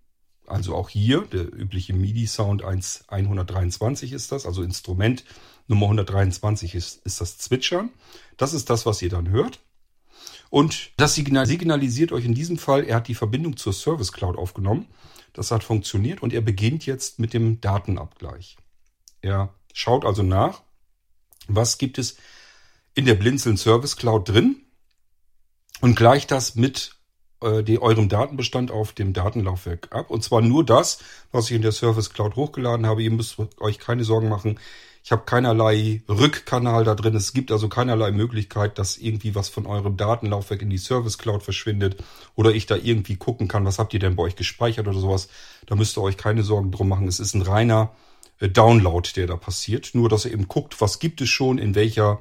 Also 0.49 0.75
auch 0.75 0.89
hier, 0.89 1.23
der 1.23 1.53
übliche 1.53 1.93
MIDI-Sound 1.95 2.65
123 2.65 4.13
ist 4.13 4.33
das, 4.33 4.47
also 4.47 4.63
Instrument 4.63 5.25
Nummer 5.67 5.87
123 5.87 6.75
ist, 6.75 7.05
ist 7.05 7.21
das 7.21 7.39
Zwitschern. 7.39 7.91
Das 8.37 8.55
ist 8.55 8.71
das, 8.71 8.87
was 8.87 9.03
ihr 9.03 9.11
dann 9.11 9.29
hört. 9.29 9.61
Und 10.51 10.93
das 10.97 11.15
signalisiert 11.15 12.13
euch 12.13 12.25
in 12.25 12.35
diesem 12.35 12.57
Fall, 12.57 12.85
er 12.85 12.97
hat 12.97 13.09
die 13.09 13.15
Verbindung 13.15 13.57
zur 13.57 13.75
Service 13.75 14.13
Cloud 14.13 14.37
aufgenommen. 14.37 14.87
Das 15.35 15.51
hat 15.51 15.63
funktioniert 15.63 16.23
und 16.23 16.33
er 16.33 16.41
beginnt 16.41 16.87
jetzt 16.87 17.19
mit 17.19 17.35
dem 17.35 17.61
Datenabgleich. 17.61 18.57
Er 19.21 19.55
schaut 19.75 20.07
also 20.07 20.23
nach, 20.23 20.63
was 21.47 21.79
gibt 21.79 21.99
es 21.99 22.17
in 22.95 23.05
der 23.05 23.15
Blinzeln 23.15 23.57
Service 23.57 23.97
Cloud 23.97 24.29
drin 24.29 24.63
und 25.81 25.97
gleicht 25.97 26.31
das 26.31 26.55
mit 26.55 26.98
äh, 27.41 27.63
die, 27.63 27.81
eurem 27.81 28.09
Datenbestand 28.09 28.71
auf 28.71 28.93
dem 28.93 29.13
Datenlaufwerk 29.13 29.89
ab. 29.91 30.11
Und 30.11 30.25
zwar 30.25 30.41
nur 30.41 30.65
das, 30.65 30.99
was 31.33 31.51
ich 31.51 31.57
in 31.57 31.63
der 31.63 31.73
Service 31.73 32.13
Cloud 32.13 32.37
hochgeladen 32.37 32.87
habe. 32.87 33.03
Ihr 33.03 33.11
müsst 33.11 33.37
euch 33.61 33.79
keine 33.79 34.05
Sorgen 34.05 34.29
machen. 34.29 34.59
Ich 35.05 35.13
habe 35.13 35.23
keinerlei 35.25 36.03
Rückkanal 36.09 36.85
da 36.85 36.95
drin. 36.95 37.15
Es 37.15 37.33
gibt 37.33 37.51
also 37.51 37.69
keinerlei 37.69 38.11
Möglichkeit, 38.11 38.79
dass 38.79 38.99
irgendwie 38.99 39.35
was 39.35 39.49
von 39.49 39.67
eurem 39.67 39.97
Datenlaufwerk 39.97 40.61
in 40.63 40.71
die 40.71 40.79
Service 40.79 41.17
Cloud 41.17 41.43
verschwindet 41.43 42.03
oder 42.35 42.51
ich 42.51 42.67
da 42.67 42.77
irgendwie 42.77 43.17
gucken 43.17 43.49
kann, 43.49 43.65
was 43.65 43.79
habt 43.79 43.95
ihr 43.95 44.01
denn 44.01 44.17
bei 44.17 44.25
euch 44.25 44.37
gespeichert 44.37 44.87
oder 44.87 44.99
sowas. 44.99 45.29
Da 45.67 45.77
müsst 45.77 45.97
ihr 45.97 46.03
euch 46.03 46.17
keine 46.17 46.43
Sorgen 46.43 46.73
drum 46.73 46.89
machen. 46.89 47.09
Es 47.09 47.21
ist 47.21 47.35
ein 47.35 47.43
reiner 47.43 47.93
äh, 48.41 48.49
Download, 48.49 49.09
der 49.17 49.27
da 49.27 49.37
passiert. 49.37 49.91
Nur, 49.95 50.09
dass 50.09 50.25
ihr 50.25 50.33
eben 50.33 50.49
guckt, 50.49 50.81
was 50.81 50.99
gibt 50.99 51.21
es 51.21 51.29
schon, 51.29 51.59
in 51.59 51.75
welcher 51.75 52.21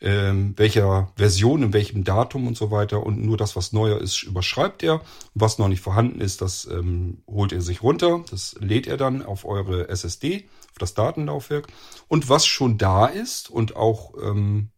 ähm, 0.00 0.54
welcher 0.56 1.12
Version, 1.16 1.62
in 1.62 1.72
welchem 1.72 2.04
Datum 2.04 2.46
und 2.46 2.56
so 2.56 2.70
weiter. 2.70 3.04
Und 3.04 3.22
nur 3.22 3.36
das, 3.36 3.54
was 3.56 3.72
neuer 3.72 4.00
ist, 4.00 4.22
überschreibt 4.22 4.82
er. 4.82 5.02
Was 5.34 5.58
noch 5.58 5.68
nicht 5.68 5.82
vorhanden 5.82 6.20
ist, 6.20 6.40
das 6.40 6.66
ähm, 6.66 7.22
holt 7.26 7.52
er 7.52 7.60
sich 7.60 7.82
runter. 7.82 8.24
Das 8.30 8.56
lädt 8.60 8.86
er 8.86 8.96
dann 8.96 9.22
auf 9.22 9.44
eure 9.44 9.88
SSD, 9.88 10.48
auf 10.70 10.78
das 10.78 10.94
Datenlaufwerk. 10.94 11.68
Und 12.08 12.28
was 12.28 12.46
schon 12.46 12.78
da 12.78 13.06
ist 13.06 13.50
und 13.50 13.76
auch 13.76 14.14
ähm, 14.22 14.70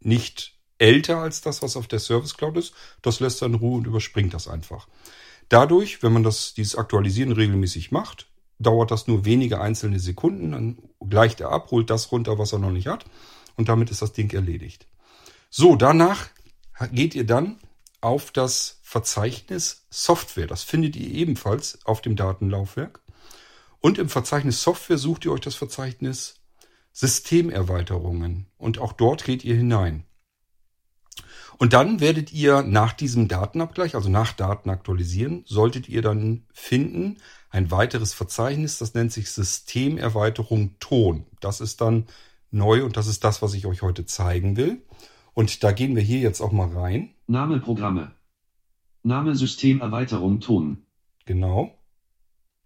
nicht 0.00 0.58
älter 0.78 1.18
als 1.18 1.40
das, 1.40 1.62
was 1.62 1.76
auf 1.76 1.86
der 1.86 2.00
Service 2.00 2.36
Cloud 2.36 2.56
ist, 2.56 2.74
das 3.00 3.20
lässt 3.20 3.42
er 3.42 3.46
in 3.46 3.54
Ruhe 3.54 3.78
und 3.78 3.86
überspringt 3.86 4.34
das 4.34 4.48
einfach. 4.48 4.88
Dadurch, 5.48 6.02
wenn 6.02 6.12
man 6.12 6.24
das, 6.24 6.54
dieses 6.54 6.74
Aktualisieren 6.74 7.30
regelmäßig 7.30 7.92
macht, 7.92 8.26
dauert 8.58 8.90
das 8.90 9.06
nur 9.06 9.24
wenige 9.24 9.60
einzelne 9.60 10.00
Sekunden, 10.00 10.52
dann 10.52 10.78
gleicht 11.08 11.40
er 11.40 11.50
ab, 11.50 11.70
holt 11.70 11.90
das 11.90 12.10
runter, 12.10 12.38
was 12.38 12.52
er 12.52 12.58
noch 12.58 12.70
nicht 12.70 12.88
hat 12.88 13.04
und 13.56 13.68
damit 13.68 13.90
ist 13.90 14.02
das 14.02 14.12
Ding 14.12 14.32
erledigt. 14.32 14.86
So, 15.50 15.76
danach 15.76 16.28
geht 16.92 17.14
ihr 17.14 17.26
dann 17.26 17.58
auf 18.00 18.30
das 18.32 18.80
Verzeichnis 18.82 19.86
Software. 19.90 20.46
Das 20.46 20.62
findet 20.62 20.96
ihr 20.96 21.08
ebenfalls 21.08 21.78
auf 21.84 22.02
dem 22.02 22.16
Datenlaufwerk. 22.16 23.00
Und 23.80 23.98
im 23.98 24.08
Verzeichnis 24.08 24.62
Software 24.62 24.98
sucht 24.98 25.24
ihr 25.24 25.32
euch 25.32 25.40
das 25.40 25.54
Verzeichnis 25.54 26.40
Systemerweiterungen. 26.92 28.46
Und 28.56 28.78
auch 28.78 28.92
dort 28.92 29.24
geht 29.24 29.44
ihr 29.44 29.56
hinein. 29.56 30.04
Und 31.58 31.72
dann 31.72 32.00
werdet 32.00 32.32
ihr 32.32 32.62
nach 32.62 32.92
diesem 32.92 33.28
Datenabgleich, 33.28 33.94
also 33.94 34.08
nach 34.08 34.32
Daten 34.32 34.70
aktualisieren, 34.70 35.44
solltet 35.46 35.88
ihr 35.88 36.02
dann 36.02 36.46
finden 36.52 37.18
ein 37.50 37.70
weiteres 37.70 38.12
Verzeichnis, 38.12 38.78
das 38.78 38.94
nennt 38.94 39.12
sich 39.12 39.30
Systemerweiterung 39.30 40.76
Ton. 40.80 41.26
Das 41.40 41.60
ist 41.60 41.80
dann 41.80 42.06
neu 42.54 42.84
und 42.84 42.96
das 42.96 43.06
ist 43.06 43.24
das, 43.24 43.42
was 43.42 43.54
ich 43.54 43.66
euch 43.66 43.82
heute 43.82 44.06
zeigen 44.06 44.56
will. 44.56 44.82
Und 45.34 45.62
da 45.64 45.72
gehen 45.72 45.96
wir 45.96 46.02
hier 46.02 46.20
jetzt 46.20 46.40
auch 46.40 46.52
mal 46.52 46.68
rein. 46.68 47.10
Name 47.26 47.60
Programme. 47.60 48.12
Name 49.02 49.34
Systemerweiterung 49.34 50.40
Ton. 50.40 50.86
Genau. 51.26 51.76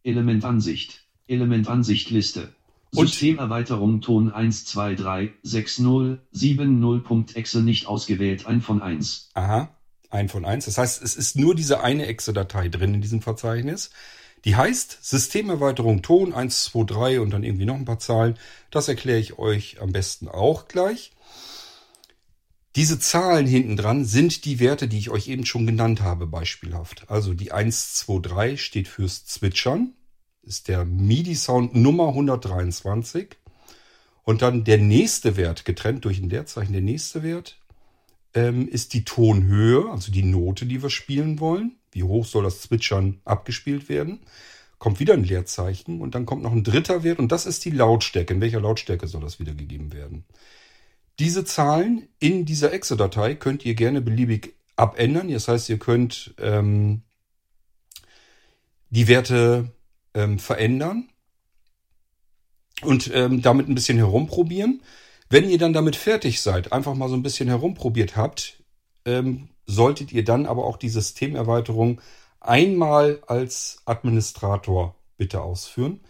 Elementansicht. 0.04 1.08
Elementansicht 1.26 2.10
Liste. 2.10 2.54
Systemerweiterung 2.92 4.00
Ton 4.00 4.30
1, 4.32 4.64
2, 4.66 4.94
3, 4.94 5.34
6, 5.42 5.78
0, 5.80 6.20
7, 6.30 6.80
0.exe 6.82 7.62
nicht 7.62 7.86
ausgewählt, 7.86 8.46
ein 8.46 8.60
von 8.62 8.80
1. 8.80 9.30
Aha, 9.34 9.76
ein 10.10 10.28
von 10.28 10.44
eins. 10.44 10.64
Das 10.64 10.78
heißt, 10.78 11.02
es 11.02 11.14
ist 11.14 11.36
nur 11.36 11.54
diese 11.54 11.82
eine 11.82 12.06
Exe-Datei 12.06 12.68
drin 12.68 12.94
in 12.94 13.02
diesem 13.02 13.20
Verzeichnis. 13.20 13.90
Die 14.44 14.56
heißt 14.56 14.98
Systemerweiterung 15.02 16.02
Ton 16.02 16.32
123 16.32 17.18
und 17.18 17.30
dann 17.30 17.44
irgendwie 17.44 17.64
noch 17.64 17.74
ein 17.74 17.84
paar 17.84 17.98
Zahlen. 17.98 18.38
Das 18.70 18.88
erkläre 18.88 19.18
ich 19.18 19.38
euch 19.38 19.80
am 19.80 19.92
besten 19.92 20.28
auch 20.28 20.68
gleich. 20.68 21.12
Diese 22.76 23.00
Zahlen 23.00 23.46
hinten 23.46 23.76
dran 23.76 24.04
sind 24.04 24.44
die 24.44 24.60
Werte, 24.60 24.86
die 24.86 24.98
ich 24.98 25.10
euch 25.10 25.26
eben 25.28 25.44
schon 25.44 25.66
genannt 25.66 26.02
habe, 26.02 26.26
beispielhaft. 26.26 27.10
Also 27.10 27.34
die 27.34 27.50
123 27.50 28.62
steht 28.62 28.86
fürs 28.86 29.26
Zwitschern, 29.26 29.94
ist 30.42 30.68
der 30.68 30.84
MIDI-Sound 30.84 31.74
Nummer 31.74 32.08
123. 32.08 33.36
Und 34.22 34.42
dann 34.42 34.62
der 34.64 34.78
nächste 34.78 35.36
Wert, 35.36 35.64
getrennt 35.64 36.04
durch 36.04 36.20
ein 36.20 36.28
Leerzeichen, 36.28 36.72
der 36.72 36.82
nächste 36.82 37.22
Wert 37.22 37.58
ähm, 38.34 38.68
ist 38.68 38.94
die 38.94 39.04
Tonhöhe, 39.04 39.90
also 39.90 40.12
die 40.12 40.22
Note, 40.22 40.66
die 40.66 40.82
wir 40.82 40.90
spielen 40.90 41.40
wollen. 41.40 41.76
Wie 41.92 42.02
hoch 42.02 42.26
soll 42.26 42.44
das 42.44 42.60
Zwitschern 42.62 43.20
abgespielt 43.24 43.88
werden? 43.88 44.20
Kommt 44.78 45.00
wieder 45.00 45.14
ein 45.14 45.24
Leerzeichen 45.24 46.00
und 46.00 46.14
dann 46.14 46.26
kommt 46.26 46.42
noch 46.42 46.52
ein 46.52 46.62
dritter 46.62 47.02
Wert 47.02 47.18
und 47.18 47.32
das 47.32 47.46
ist 47.46 47.64
die 47.64 47.70
Lautstärke. 47.70 48.34
In 48.34 48.40
welcher 48.40 48.60
Lautstärke 48.60 49.08
soll 49.08 49.22
das 49.22 49.40
wiedergegeben 49.40 49.92
werden? 49.92 50.24
Diese 51.18 51.44
Zahlen 51.44 52.08
in 52.20 52.44
dieser 52.44 52.72
Exe-Datei 52.72 53.34
könnt 53.34 53.64
ihr 53.64 53.74
gerne 53.74 54.00
beliebig 54.00 54.54
abändern. 54.76 55.28
Das 55.30 55.48
heißt, 55.48 55.68
ihr 55.68 55.78
könnt 55.78 56.34
ähm, 56.38 57.02
die 58.90 59.08
Werte 59.08 59.72
ähm, 60.14 60.38
verändern 60.38 61.08
und 62.82 63.10
ähm, 63.12 63.42
damit 63.42 63.68
ein 63.68 63.74
bisschen 63.74 63.98
herumprobieren. 63.98 64.80
Wenn 65.30 65.48
ihr 65.50 65.58
dann 65.58 65.74
damit 65.74 65.96
fertig 65.96 66.40
seid, 66.40 66.72
einfach 66.72 66.94
mal 66.94 67.08
so 67.08 67.14
ein 67.14 67.22
bisschen 67.22 67.48
herumprobiert 67.48 68.16
habt, 68.16 68.62
ähm, 69.04 69.48
solltet 69.66 70.10
ihr 70.12 70.24
dann 70.24 70.46
aber 70.46 70.64
auch 70.64 70.78
die 70.78 70.88
Systemerweiterung 70.88 72.00
einmal 72.40 73.22
als 73.26 73.82
Administrator 73.84 74.94
bitte 75.18 75.42
ausführen. 75.42 76.00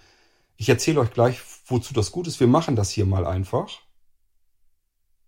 Ich 0.56 0.68
erzähle 0.68 1.00
euch 1.00 1.10
gleich, 1.10 1.40
wozu 1.66 1.94
das 1.94 2.12
gut 2.12 2.28
ist. 2.28 2.38
Wir 2.38 2.46
machen 2.46 2.76
das 2.76 2.90
hier 2.90 3.06
mal 3.06 3.26
einfach. 3.26 3.80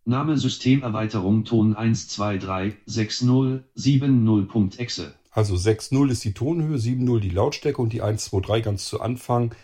Name 0.05 0.39
Systemerweiterung 0.39 1.45
Ton 1.45 1.75
1, 1.75 2.09
2, 2.09 2.39
3, 2.39 2.77
6, 2.87 3.23
0, 3.23 3.65
7, 3.75 4.25
0.exe. 4.25 5.15
Also 5.33 5.55
6.0 5.55 6.11
ist 6.11 6.25
die 6.25 6.33
Tonhöhe, 6.33 6.77
7.0 6.77 7.21
die 7.21 7.31
Lautstärke 7.31 7.81
und 7.83 7.93
die 7.93 8.03
123 8.03 8.65
ganz 8.65 8.87
zu 8.87 9.01
Anfang 9.01 9.55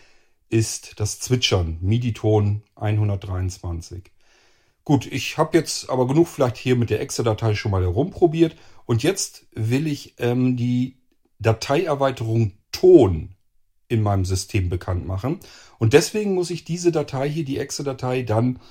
ist 0.49 0.99
das 0.99 1.19
Zwitschern, 1.19 1.77
MIDI-Ton 1.81 2.63
123. 2.75 4.03
Gut, 4.87 5.05
ich 5.05 5.37
habe 5.37 5.57
jetzt 5.57 5.89
aber 5.89 6.07
genug 6.07 6.29
vielleicht 6.29 6.55
hier 6.55 6.77
mit 6.77 6.89
der 6.89 7.01
Exe-Datei 7.01 7.55
schon 7.55 7.71
mal 7.71 7.81
herumprobiert 7.81 8.55
und 8.85 9.03
jetzt 9.03 9.45
will 9.53 9.85
ich 9.85 10.15
ähm, 10.17 10.55
die 10.55 10.95
Dateierweiterung 11.39 12.53
Ton 12.71 13.35
in 13.89 14.01
meinem 14.01 14.23
System 14.23 14.69
bekannt 14.69 15.05
machen 15.05 15.41
und 15.77 15.91
deswegen 15.91 16.35
muss 16.35 16.51
ich 16.51 16.63
diese 16.63 16.93
Datei 16.93 17.29
hier, 17.29 17.43
die 17.43 17.57
Exe-Datei, 17.57 18.21
dann 18.21 18.61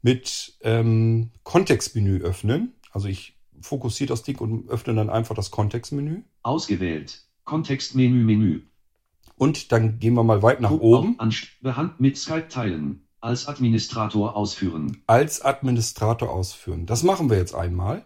mit 0.00 0.56
ähm, 0.60 1.32
Kontextmenü 1.42 2.20
öffnen. 2.20 2.74
Also 2.92 3.08
ich 3.08 3.36
fokussiere 3.60 4.10
das 4.10 4.22
Ding 4.22 4.38
und 4.38 4.68
öffne 4.68 4.94
dann 4.94 5.10
einfach 5.10 5.34
das 5.34 5.50
Kontextmenü. 5.50 6.22
Ausgewählt. 6.44 7.26
Kontextmenü 7.42 8.22
Menü. 8.22 8.60
Und 9.34 9.72
dann 9.72 9.98
gehen 9.98 10.14
wir 10.14 10.22
mal 10.22 10.40
weit 10.40 10.60
nach 10.60 10.70
Guck 10.70 10.82
oben. 10.82 11.18
Behand 11.62 11.98
mit 11.98 12.16
Skype 12.16 12.46
teilen. 12.46 13.03
Als 13.24 13.48
Administrator 13.48 14.36
ausführen. 14.36 15.02
Als 15.06 15.40
Administrator 15.40 16.28
ausführen. 16.28 16.84
Das 16.84 17.02
machen 17.02 17.30
wir 17.30 17.38
jetzt 17.38 17.54
einmal. 17.54 18.04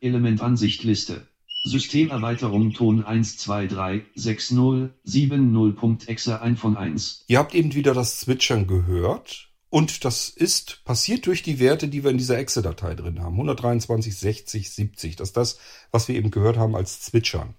Elementansicht 0.00 0.82
Liste. 0.82 1.28
Systemerweiterung 1.62 2.72
Ton 2.72 3.04
1, 3.04 3.38
2, 3.38 3.68
3, 3.68 4.04
6, 4.16 4.50
0, 4.50 4.94
7, 5.04 5.56
0.exe 5.56 6.42
ein 6.42 6.56
von 6.56 6.76
1. 6.76 7.24
Ihr 7.28 7.38
habt 7.38 7.54
eben 7.54 7.74
wieder 7.74 7.94
das 7.94 8.18
Zwitschern 8.18 8.66
gehört. 8.66 9.48
Und 9.70 10.04
das 10.04 10.28
ist 10.28 10.84
passiert 10.84 11.26
durch 11.26 11.44
die 11.44 11.60
Werte, 11.60 11.86
die 11.86 12.02
wir 12.02 12.10
in 12.10 12.18
dieser 12.18 12.38
Exe-Datei 12.38 12.96
drin 12.96 13.20
haben. 13.20 13.34
123, 13.34 14.16
60, 14.16 14.70
70. 14.72 15.14
Das 15.14 15.28
ist 15.28 15.36
das, 15.36 15.58
was 15.92 16.08
wir 16.08 16.16
eben 16.16 16.32
gehört 16.32 16.56
haben 16.56 16.74
als 16.74 17.00
Zwitschern. 17.00 17.54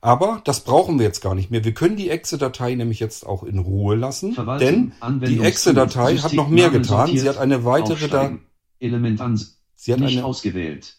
Aber 0.00 0.40
das 0.44 0.64
brauchen 0.64 0.98
wir 0.98 1.06
jetzt 1.06 1.20
gar 1.20 1.34
nicht 1.34 1.50
mehr. 1.50 1.64
Wir 1.64 1.74
können 1.74 1.96
die 1.96 2.08
Exe-Datei 2.08 2.74
nämlich 2.74 3.00
jetzt 3.00 3.26
auch 3.26 3.42
in 3.42 3.58
Ruhe 3.58 3.96
lassen, 3.96 4.34
denn 4.58 4.92
die 5.20 5.40
Exe-Datei 5.40 6.16
hat 6.16 6.32
noch 6.32 6.48
mehr 6.48 6.70
getan. 6.70 7.16
Sie 7.16 7.28
hat 7.28 7.36
eine 7.36 7.64
weitere, 7.64 8.08
da, 8.08 8.22
Aufsteigen. 8.22 8.46
Elementans. 8.78 9.60
sie 9.76 9.92
hat 9.92 10.00
eine, 10.00 10.24
ausgewählt. 10.24 10.96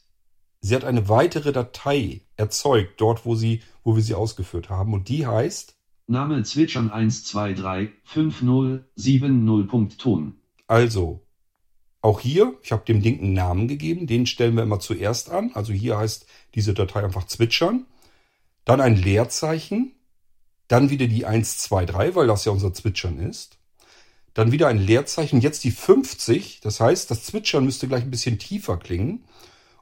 sie 0.62 0.76
hat 0.76 0.84
eine 0.84 1.10
weitere 1.10 1.52
Datei 1.52 2.22
erzeugt, 2.36 3.02
dort, 3.02 3.26
wo 3.26 3.34
sie, 3.34 3.64
wo 3.84 3.96
wir 3.96 4.04
sie 4.04 4.14
ausgeführt 4.14 4.70
haben. 4.70 4.94
Und 4.94 5.10
die 5.10 5.26
heißt 5.26 5.76
Name 6.06 6.44
Zwitschern 6.44 6.92
1, 6.92 7.24
2, 7.24 7.54
3, 7.54 7.92
5, 8.04 8.42
0, 8.44 8.86
7, 8.96 9.46
0. 9.46 9.68
Punkt 9.68 9.98
Ton. 9.98 10.36
Also, 10.68 11.22
auch 12.02 12.20
hier, 12.20 12.56
ich 12.64 12.72
habe 12.72 12.84
dem 12.86 13.02
Ding 13.02 13.20
einen 13.20 13.34
Namen 13.34 13.68
gegeben, 13.68 14.08
den 14.08 14.26
stellen 14.26 14.56
wir 14.56 14.64
immer 14.64 14.80
zuerst 14.80 15.30
an. 15.30 15.52
Also 15.54 15.72
hier 15.72 15.98
heißt 15.98 16.26
diese 16.56 16.74
Datei 16.74 17.04
einfach 17.04 17.26
zwitschern. 17.28 17.86
Dann 18.66 18.82
ein 18.82 18.96
Leerzeichen. 18.96 19.94
Dann 20.68 20.90
wieder 20.90 21.08
die 21.08 21.26
123, 21.26 22.16
weil 22.16 22.28
das 22.28 22.46
ja 22.46 22.52
unser 22.52 22.74
Zwitschern 22.74 23.20
ist. 23.20 23.58
Dann 24.34 24.52
wieder 24.52 24.68
ein 24.68 24.78
Leerzeichen. 24.78 25.42
Jetzt 25.42 25.64
die 25.64 25.72
50. 25.72 26.62
Das 26.62 26.80
heißt, 26.80 27.12
das 27.12 27.26
Zwitschern 27.26 27.66
müsste 27.66 27.88
gleich 27.88 28.04
ein 28.04 28.12
bisschen 28.12 28.40
tiefer 28.40 28.78
klingen. 28.78 29.26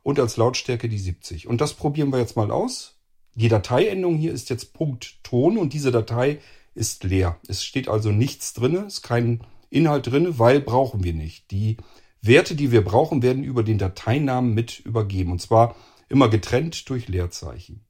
Und 0.02 0.20
als 0.20 0.38
Lautstärke 0.38 0.90
die 0.90 0.98
70. 0.98 1.48
Und 1.48 1.62
das 1.62 1.74
probieren 1.74 2.12
wir 2.12 2.20
jetzt 2.20 2.36
mal 2.36 2.50
aus. 2.50 2.96
Die 3.36 3.50
Dateiendung 3.50 4.18
hier 4.18 4.34
ist 4.34 4.50
jetzt 4.50 4.74
Punkt 4.74 5.24
Ton 5.24 5.58
und 5.58 5.74
diese 5.74 5.92
Datei 5.92 6.40
ist 6.74 7.04
leer. 7.04 7.40
Es 7.48 7.64
steht 7.64 7.88
also 7.88 8.12
nichts 8.12 8.54
drin, 8.54 8.76
ist 8.88 9.02
kein 9.02 9.42
Inhalt 9.70 10.08
drin, 10.08 10.40
weil 10.40 10.60
brauchen 10.60 11.04
wir 11.04 11.14
nicht. 11.14 11.52
Die 11.52 11.78
Werte, 12.22 12.56
die 12.56 12.72
wir 12.72 12.84
brauchen, 12.84 13.22
werden 13.22 13.44
über 13.44 13.64
den 13.64 13.78
Dateinamen 13.78 14.54
mit 14.54 14.80
übergeben. 14.80 15.32
Und 15.32 15.42
zwar 15.42 15.76
immer 16.10 16.28
getrennt 16.28 16.90
durch 16.90 17.08
Leerzeichen. 17.08 17.86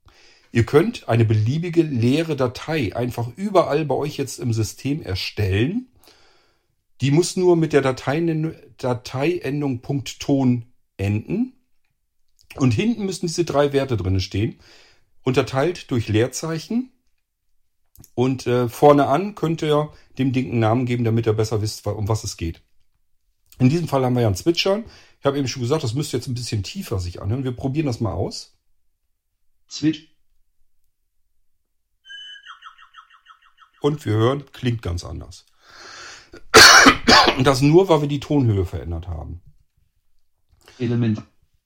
Ihr 0.51 0.65
könnt 0.65 1.07
eine 1.07 1.25
beliebige 1.25 1.83
leere 1.83 2.35
Datei 2.35 2.95
einfach 2.95 3.29
überall 3.35 3.85
bei 3.85 3.95
euch 3.95 4.17
jetzt 4.17 4.39
im 4.39 4.51
System 4.53 5.01
erstellen. 5.01 5.87
Die 7.01 7.11
muss 7.11 7.35
nur 7.35 7.55
mit 7.55 7.71
der 7.73 7.81
Dateinend 7.81 8.55
Dateiendung 8.77 9.81
.ton 10.19 10.65
enden. 10.97 11.53
Und 12.55 12.71
hinten 12.71 13.05
müssen 13.05 13.27
diese 13.27 13.45
drei 13.45 13.73
Werte 13.73 13.95
drin 13.95 14.19
stehen. 14.19 14.59
Unterteilt 15.23 15.91
durch 15.91 16.07
Leerzeichen. 16.07 16.91
Und 18.15 18.47
äh, 18.47 18.69
vorne 18.69 19.07
an 19.07 19.35
könnt 19.35 19.61
ihr 19.61 19.91
dem 20.17 20.31
Ding 20.31 20.51
einen 20.51 20.59
Namen 20.59 20.85
geben, 20.85 21.03
damit 21.03 21.27
ihr 21.27 21.33
besser 21.33 21.61
wisst, 21.61 21.85
um 21.85 22.07
was 22.07 22.23
es 22.23 22.37
geht. 22.37 22.61
In 23.59 23.69
diesem 23.69 23.87
Fall 23.87 24.03
haben 24.03 24.15
wir 24.15 24.21
ja 24.21 24.27
ein 24.27 24.35
Zwitschern. 24.35 24.85
Ich 25.19 25.25
habe 25.25 25.37
eben 25.37 25.47
schon 25.47 25.61
gesagt, 25.61 25.83
das 25.83 25.93
müsste 25.93 26.17
jetzt 26.17 26.27
ein 26.27 26.33
bisschen 26.33 26.63
tiefer 26.63 26.99
sich 26.99 27.21
anhören. 27.21 27.43
Wir 27.43 27.51
probieren 27.51 27.87
das 27.87 27.99
mal 27.99 28.13
aus. 28.13 28.57
Zwitsch. 29.67 30.08
Und 33.81 34.05
wir 34.05 34.13
hören, 34.13 34.43
klingt 34.51 34.81
ganz 34.81 35.03
anders. 35.03 35.45
Und 37.37 37.45
das 37.45 37.61
nur, 37.61 37.89
weil 37.89 38.01
wir 38.01 38.07
die 38.07 38.19
Tonhöhe 38.19 38.65
verändert 38.65 39.07
haben. 39.07 39.41
Element. 40.77 41.21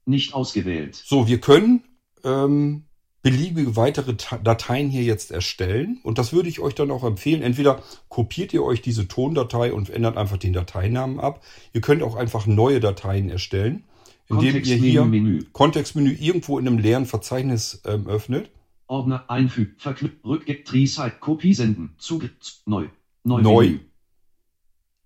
Nicht 0.06 0.34
ausgewählt. 0.34 0.96
So, 0.96 1.28
wir 1.28 1.40
können 1.40 1.84
ähm, 2.24 2.86
beliebige 3.22 3.76
weitere 3.76 4.16
Dateien 4.44 4.90
hier 4.90 5.04
jetzt 5.04 5.32
erstellen. 5.32 6.00
Und 6.04 6.18
das 6.18 6.34
würde 6.34 6.50
ich 6.50 6.60
euch 6.60 6.76
dann 6.76 6.92
auch 6.92 7.04
empfehlen. 7.04 7.42
Entweder 7.42 7.82
kopiert 8.10 8.54
ihr 8.54 8.64
euch 8.64 8.82
diese 8.82 9.08
Tondatei 9.08 9.72
und 9.74 9.90
ändert 9.90 10.18
einfach 10.18 10.38
den 10.38 10.54
Dateinamen 10.54 11.20
ab. 11.20 11.42
Ihr 11.72 11.82
könnt 11.82 12.04
auch 12.04 12.16
einfach 12.16 12.46
neue 12.46 12.82
Dateien 12.82 13.30
erstellen, 13.30 13.86
indem 14.30 14.58
ihr 14.58 14.76
hier 14.76 15.06
Menü. 15.06 15.46
Kontextmenü 15.54 16.12
irgendwo 16.12 16.60
in 16.60 16.68
einem 16.68 16.80
leeren 16.80 17.06
Verzeichnis 17.06 17.82
ähm, 17.86 18.08
öffnet. 18.08 18.52
Ordner 18.88 19.30
einfügen. 19.30 19.76
Verknüpfen. 19.78 20.20
Rückgib. 20.26 20.66
Tree-Site. 20.66 21.16
Kopie 21.20 21.54
senden. 21.54 21.96
Zugriff. 21.98 22.32
Neu. 22.66 22.88
Neu. 23.24 23.42
Neu. 23.42 23.80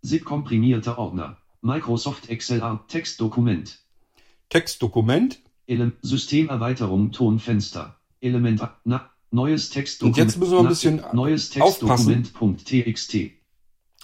SIP 0.02 0.26
komprimierte 0.26 0.98
Ordner. 0.98 1.38
Microsoft 1.62 2.30
Excel 2.30 2.62
A 2.62 2.84
Textdokument. 2.88 3.80
Textdokument. 4.50 5.40
Ele 5.66 5.92
Systemerweiterung 6.02 7.12
Tonfenster. 7.12 7.96
Element 8.22 8.62
na, 8.86 9.10
neues 9.32 9.70
Textdokument. 9.70 10.18
Und 10.18 10.24
jetzt 10.24 10.38
müssen 10.38 10.52
wir 10.52 10.60
ein 10.60 10.64
na- 10.64 10.70
bisschen 10.70 11.04
neues 11.14 11.60
aufpassen. 11.60 12.24
Textdokument.txt. 12.24 13.32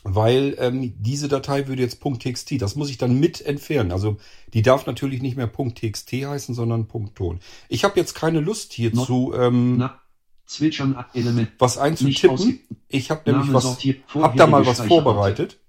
weil 0.04 0.56
ähm, 0.60 0.94
diese 1.00 1.28
Datei 1.28 1.68
würde 1.68 1.82
jetzt 1.82 2.02
.txt, 2.02 2.62
das 2.62 2.76
muss 2.76 2.90
ich 2.90 2.98
dann 2.98 3.20
mit 3.20 3.42
entfernen. 3.42 3.92
Also 3.92 4.18
die 4.54 4.62
darf 4.62 4.86
natürlich 4.86 5.22
nicht 5.22 5.38
mehr 5.38 5.52
.txt 5.52 6.12
heißen, 6.12 6.54
sondern 6.54 6.88
.ton. 7.16 7.40
Ich 7.70 7.84
habe 7.84 8.00
jetzt 8.00 8.14
keine 8.14 8.40
Lust 8.42 8.74
hierzu, 8.74 9.34
ähm, 9.36 9.78
Na, 9.78 10.00
Zwitschern 10.46 11.04
Element. 11.14 11.52
was 11.58 11.78
einzutippen. 11.78 12.60
Ich 12.90 13.12
habe 13.12 13.22
nämlich 13.26 13.46
Name 13.46 13.56
was, 13.56 13.64
sortiert. 13.64 14.04
hab 14.14 14.36
da 14.36 14.48
mal 14.48 14.66
was 14.66 14.82
vorbereitet. 14.82 15.60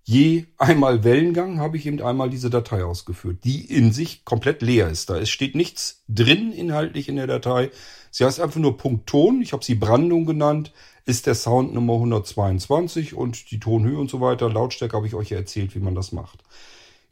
je 0.04 0.44
einmal 0.58 1.02
Wellengang 1.02 1.58
habe 1.60 1.78
ich 1.78 1.86
eben 1.86 2.02
einmal 2.02 2.28
diese 2.28 2.50
Datei 2.50 2.84
ausgeführt, 2.84 3.38
die 3.44 3.64
in 3.74 3.90
sich 3.90 4.26
komplett 4.26 4.60
leer 4.60 4.90
ist. 4.90 5.08
Da 5.08 5.16
ist, 5.16 5.30
steht 5.30 5.54
nichts 5.54 6.02
drin 6.08 6.52
inhaltlich 6.52 7.08
in 7.08 7.16
der 7.16 7.26
Datei. 7.26 7.70
Sie 8.10 8.26
heißt 8.26 8.38
einfach 8.38 8.60
nur 8.60 8.76
Punkt 8.76 9.06
Ton. 9.06 9.40
Ich 9.40 9.54
habe 9.54 9.64
sie 9.64 9.76
Brandung 9.76 10.26
genannt. 10.26 10.74
Ist 11.06 11.26
der 11.26 11.36
Sound 11.36 11.72
Nummer 11.72 11.94
122 11.94 13.14
und 13.14 13.50
die 13.50 13.58
Tonhöhe 13.58 13.98
und 13.98 14.10
so 14.10 14.20
weiter. 14.20 14.50
Lautstärke 14.50 14.94
habe 14.94 15.06
ich 15.06 15.14
euch 15.14 15.30
ja 15.30 15.38
erzählt, 15.38 15.74
wie 15.74 15.80
man 15.80 15.94
das 15.94 16.12
macht. 16.12 16.44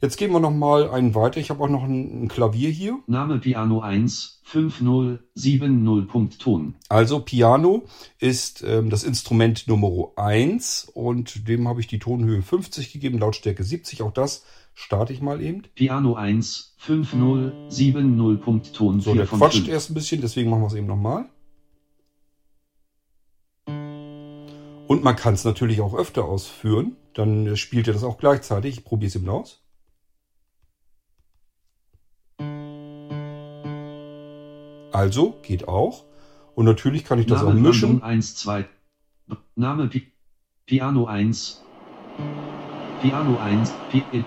Jetzt 0.01 0.17
gehen 0.17 0.31
wir 0.31 0.39
noch 0.39 0.49
mal 0.49 0.89
einen 0.89 1.13
weiter. 1.13 1.39
Ich 1.39 1.51
habe 1.51 1.63
auch 1.63 1.69
noch 1.69 1.83
ein, 1.83 2.23
ein 2.23 2.27
Klavier 2.27 2.71
hier. 2.71 2.97
Name 3.05 3.37
Piano 3.37 3.83
15070.ton. 3.83 6.73
Also 6.89 7.19
Piano 7.19 7.83
ist 8.17 8.63
ähm, 8.67 8.89
das 8.89 9.03
Instrument 9.03 9.67
Nummer 9.67 10.07
1 10.15 10.89
und 10.95 11.47
dem 11.47 11.67
habe 11.67 11.81
ich 11.81 11.87
die 11.87 11.99
Tonhöhe 11.99 12.41
50 12.41 12.91
gegeben, 12.91 13.19
Lautstärke 13.19 13.63
70. 13.63 14.01
Auch 14.01 14.11
das 14.11 14.43
starte 14.73 15.13
ich 15.13 15.21
mal 15.21 15.39
eben. 15.39 15.61
Piano 15.75 16.17
15070.ton 16.17 19.01
So, 19.01 19.11
4 19.11 19.19
der 19.19 19.27
von 19.27 19.37
quatscht 19.37 19.57
5. 19.57 19.69
erst 19.69 19.91
ein 19.91 19.93
bisschen, 19.93 20.21
deswegen 20.21 20.49
machen 20.49 20.63
wir 20.63 20.67
es 20.67 20.73
eben 20.73 20.87
nochmal. 20.87 21.29
Und 24.87 25.03
man 25.03 25.15
kann 25.15 25.35
es 25.35 25.45
natürlich 25.45 25.79
auch 25.79 25.93
öfter 25.93 26.25
ausführen. 26.25 26.95
Dann 27.13 27.45
äh, 27.45 27.55
spielt 27.55 27.87
er 27.87 27.93
das 27.93 28.03
auch 28.03 28.17
gleichzeitig. 28.17 28.79
Ich 28.79 28.83
probiere 28.83 29.09
es 29.09 29.15
eben 29.15 29.29
aus. 29.29 29.61
Also, 35.01 35.33
geht 35.41 35.67
auch. 35.67 36.03
Und 36.53 36.65
natürlich 36.65 37.03
kann 37.03 37.17
ich 37.17 37.25
das 37.25 37.41
auch 37.41 37.47
Name 37.47 37.59
mischen. 37.59 37.99
Brandung 38.01 38.03
1, 38.03 38.35
2. 38.35 38.65
Name 39.55 39.87
Pi 39.87 40.11
Piano 40.67 41.05
1. 41.07 41.63
Piano 43.01 43.39
1. 43.39 43.73
Pi 43.89 44.03
äh, 44.13 44.23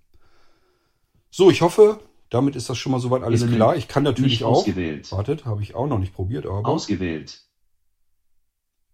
So, 1.29 1.51
ich 1.51 1.61
hoffe, 1.61 1.99
damit 2.31 2.55
ist 2.55 2.71
das 2.71 2.79
schon 2.79 2.93
mal 2.93 3.01
soweit 3.01 3.25
alles 3.25 3.41
Element 3.41 3.57
klar. 3.57 3.77
Ich 3.77 3.89
kann 3.89 4.05
natürlich 4.05 4.45
auch. 4.45 4.59
ausgewählt. 4.59 5.11
Wartet, 5.11 5.45
habe 5.45 5.61
ich 5.61 5.75
auch 5.75 5.89
noch 5.89 5.99
nicht 5.99 6.15
probiert, 6.15 6.47
aber 6.47 6.69
Ausgewählt. 6.69 7.41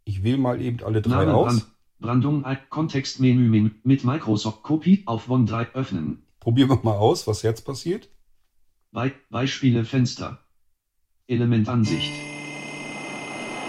ich 0.04 0.22
wähle 0.22 0.38
mal 0.38 0.62
eben 0.62 0.82
alle 0.82 1.02
drei 1.02 1.26
Name, 1.26 1.34
aus. 1.34 1.46
Brand, 1.46 1.66
Brandung 1.98 2.44
ein 2.46 2.58
Kontextmenü 2.70 3.46
Menü 3.46 3.70
mit 3.82 4.04
Microsoft 4.04 4.62
Kopie 4.62 5.02
auf 5.04 5.28
OneDrive 5.28 5.74
öffnen. 5.74 6.22
Probieren 6.40 6.70
wir 6.70 6.80
mal 6.82 6.96
aus, 6.96 7.26
was 7.26 7.42
jetzt 7.42 7.66
passiert. 7.66 8.08
Be 8.92 9.12
Beispiele 9.28 9.84
Fenster. 9.84 10.42
Elementansicht. 11.26 12.14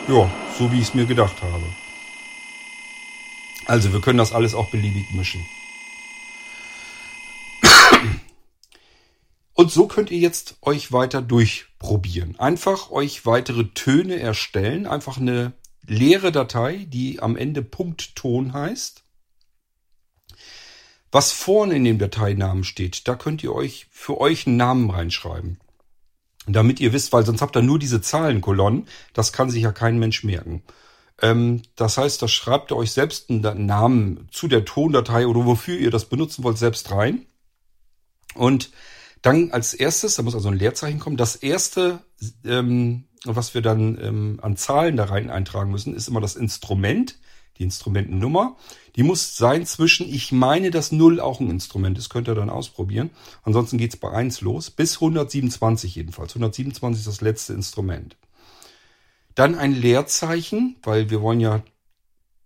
Ja, 0.07 0.31
so 0.57 0.71
wie 0.71 0.77
ich 0.77 0.83
es 0.83 0.93
mir 0.93 1.05
gedacht 1.05 1.35
habe. 1.41 1.88
Also 3.69 3.93
wir 3.93 4.01
können 4.01 4.17
das 4.17 4.33
alles 4.33 4.55
auch 4.55 4.71
beliebig 4.71 5.11
mischen. 5.11 5.45
Und 9.53 9.71
so 9.71 9.85
könnt 9.85 10.09
ihr 10.09 10.17
jetzt 10.17 10.57
euch 10.63 10.91
weiter 10.91 11.21
durchprobieren. 11.21 12.39
Einfach 12.39 12.89
euch 12.89 13.27
weitere 13.27 13.65
Töne 13.65 14.19
erstellen. 14.19 14.87
Einfach 14.87 15.17
eine 15.17 15.53
leere 15.85 16.31
Datei, 16.31 16.87
die 16.89 17.21
am 17.21 17.37
Ende 17.37 17.61
Punktton 17.61 18.53
heißt. 18.53 19.03
Was 21.11 21.31
vorne 21.31 21.75
in 21.75 21.83
dem 21.83 21.99
Dateinamen 21.99 22.63
steht, 22.63 23.07
da 23.07 23.13
könnt 23.13 23.43
ihr 23.43 23.53
euch 23.53 23.85
für 23.91 24.19
euch 24.19 24.47
einen 24.47 24.57
Namen 24.57 24.89
reinschreiben. 24.89 25.59
Damit 26.47 26.79
ihr 26.79 26.91
wisst, 26.91 27.13
weil 27.13 27.23
sonst 27.23 27.41
habt 27.43 27.55
ihr 27.55 27.61
nur 27.61 27.77
diese 27.77 28.01
Zahlenkolonnen. 28.01 28.87
Das 29.13 29.31
kann 29.31 29.51
sich 29.51 29.61
ja 29.61 29.71
kein 29.71 29.99
Mensch 29.99 30.23
merken. 30.23 30.63
Ähm, 31.21 31.61
das 31.75 31.97
heißt, 31.97 32.21
da 32.21 32.27
schreibt 32.27 32.71
ihr 32.71 32.77
euch 32.77 32.91
selbst 32.91 33.29
einen 33.29 33.65
Namen 33.65 34.27
zu 34.31 34.47
der 34.47 34.65
Tondatei 34.65 35.27
oder 35.27 35.45
wofür 35.45 35.77
ihr 35.77 35.91
das 35.91 36.05
benutzen 36.05 36.43
wollt, 36.43 36.57
selbst 36.57 36.91
rein. 36.91 37.25
Und 38.35 38.71
dann 39.21 39.51
als 39.51 39.73
erstes, 39.73 40.15
da 40.15 40.23
muss 40.23 40.35
also 40.35 40.49
ein 40.49 40.57
Leerzeichen 40.57 40.99
kommen, 40.99 41.17
das 41.17 41.35
erste, 41.35 41.99
ähm, 42.45 43.05
was 43.25 43.53
wir 43.53 43.61
dann 43.61 43.97
ähm, 44.01 44.39
an 44.41 44.55
Zahlen 44.55 44.95
da 44.95 45.05
rein 45.05 45.29
eintragen 45.29 45.71
müssen, 45.71 45.93
ist 45.93 46.07
immer 46.07 46.21
das 46.21 46.35
Instrument, 46.35 47.19
die 47.57 47.63
Instrumentennummer. 47.63 48.55
Die 48.95 49.03
muss 49.03 49.35
sein 49.35 49.65
zwischen, 49.65 50.07
ich 50.07 50.31
meine, 50.31 50.71
dass 50.71 50.93
0 50.93 51.19
auch 51.19 51.41
ein 51.41 51.49
Instrument 51.49 51.97
ist, 51.97 52.09
könnt 52.09 52.29
ihr 52.29 52.35
dann 52.35 52.49
ausprobieren. 52.49 53.09
Ansonsten 53.43 53.77
geht's 53.77 53.97
bei 53.97 54.09
1 54.09 54.41
los, 54.41 54.71
bis 54.71 54.95
127 54.95 55.95
jedenfalls. 55.95 56.31
127 56.31 57.01
ist 57.01 57.07
das 57.07 57.21
letzte 57.21 57.53
Instrument. 57.53 58.15
Dann 59.39 59.55
ein 59.55 59.71
Leerzeichen, 59.71 60.75
weil 60.83 61.09
wir 61.09 61.21
wollen 61.21 61.39
ja 61.39 61.61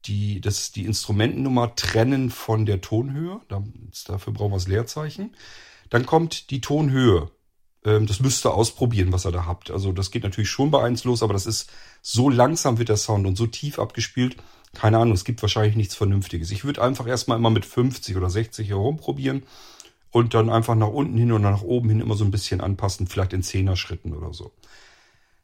die, 0.06 0.40
das, 0.42 0.72
die 0.72 0.86
Instrumentennummer 0.86 1.76
trennen 1.76 2.30
von 2.30 2.68
der 2.68 2.82
Tonhöhe. 2.82 3.42
Dafür 3.48 4.32
brauchen 4.32 4.52
wir 4.52 4.58
das 4.58 4.68
Leerzeichen. 4.68 5.36
Dann 5.90 6.06
kommt 6.06 6.52
die 6.52 6.62
Tonhöhe. 6.62 7.32
Ähm, 7.84 8.06
das 8.06 8.20
müsst 8.20 8.46
ihr 8.46 8.54
ausprobieren, 8.54 9.12
was 9.12 9.26
ihr 9.26 9.32
da 9.32 9.48
habt. 9.48 9.72
Also 9.72 9.92
das 9.92 10.12
geht 10.12 10.22
natürlich 10.22 10.52
schon 10.52 10.70
bei 10.70 10.84
eins 10.84 11.04
los, 11.04 11.24
aber 11.24 11.34
das 11.34 11.48
ist 11.48 11.72
so 12.04 12.30
langsam 12.30 12.78
wird 12.78 12.90
der 12.90 12.98
Sound 12.98 13.26
und 13.26 13.38
so 13.38 13.48
tief 13.48 13.80
abgespielt. 13.80 14.38
Keine 14.74 15.00
Ahnung, 15.00 15.16
es 15.16 15.26
gibt 15.26 15.42
wahrscheinlich 15.42 15.76
nichts 15.76 15.96
Vernünftiges. 15.96 16.52
Ich 16.52 16.64
würde 16.64 16.84
einfach 16.84 17.08
erstmal 17.08 17.40
immer 17.40 17.50
mit 17.50 17.66
50 17.66 18.18
oder 18.18 18.30
60 18.30 18.70
herumprobieren 18.70 19.42
und 20.12 20.36
dann 20.36 20.52
einfach 20.52 20.76
nach 20.76 20.90
unten 20.90 21.18
hin 21.18 21.32
oder 21.32 21.50
nach 21.50 21.64
oben 21.64 21.90
hin 21.90 22.02
immer 22.02 22.14
so 22.14 22.24
ein 22.24 22.30
bisschen 22.30 22.62
anpassen, 22.62 23.08
vielleicht 23.08 23.34
in 23.34 23.42
Zehner-Schritten 23.42 24.14
oder 24.14 24.32
so. 24.32 24.52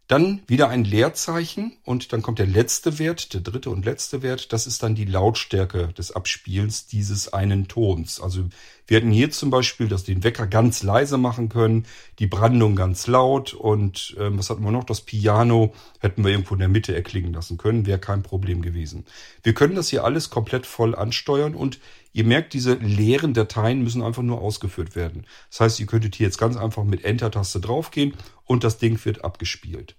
Dann 0.09 0.41
wieder 0.47 0.69
ein 0.69 0.85
Leerzeichen 0.85 1.77
und 1.85 2.13
dann 2.13 2.23
kommt 2.23 2.39
der 2.39 2.47
letzte 2.47 2.97
Wert, 2.97 3.35
der 3.35 3.41
dritte 3.41 3.69
und 3.69 3.85
letzte 3.85 4.23
Wert. 4.23 4.51
Das 4.51 4.65
ist 4.65 4.81
dann 4.81 4.95
die 4.95 5.05
Lautstärke 5.05 5.89
des 5.89 6.11
Abspielens 6.11 6.87
dieses 6.87 7.31
einen 7.31 7.67
Tons. 7.67 8.19
Also 8.19 8.45
wir 8.87 8.97
hätten 8.97 9.11
hier 9.11 9.29
zum 9.29 9.51
Beispiel, 9.51 9.87
dass 9.87 10.05
den 10.05 10.23
Wecker 10.23 10.47
ganz 10.47 10.81
leise 10.81 11.19
machen 11.19 11.47
können, 11.47 11.85
die 12.17 12.25
Brandung 12.25 12.75
ganz 12.75 13.05
laut 13.05 13.53
und 13.53 14.15
ähm, 14.17 14.39
was 14.39 14.49
hatten 14.49 14.63
wir 14.63 14.71
noch? 14.71 14.83
Das 14.83 15.01
Piano 15.01 15.75
hätten 15.99 16.23
wir 16.23 16.31
irgendwo 16.31 16.55
in 16.55 16.61
der 16.61 16.69
Mitte 16.69 16.95
erklingen 16.95 17.31
lassen 17.31 17.59
können, 17.59 17.85
wäre 17.85 17.99
kein 17.99 18.23
Problem 18.23 18.63
gewesen. 18.63 19.05
Wir 19.43 19.53
können 19.53 19.75
das 19.75 19.89
hier 19.89 20.05
alles 20.05 20.31
komplett 20.31 20.65
voll 20.65 20.95
ansteuern 20.95 21.53
und 21.53 21.77
ihr 22.13 22.23
merkt, 22.23 22.55
diese 22.55 22.73
leeren 22.73 23.35
Dateien 23.35 23.83
müssen 23.83 24.01
einfach 24.01 24.23
nur 24.23 24.41
ausgeführt 24.41 24.95
werden. 24.95 25.27
Das 25.51 25.59
heißt, 25.59 25.79
ihr 25.79 25.85
könntet 25.85 26.15
hier 26.15 26.25
jetzt 26.25 26.39
ganz 26.39 26.57
einfach 26.57 26.83
mit 26.83 27.05
Enter-Taste 27.05 27.59
draufgehen 27.59 28.15
und 28.45 28.63
das 28.63 28.79
Ding 28.79 29.05
wird 29.05 29.23
abgespielt 29.23 29.98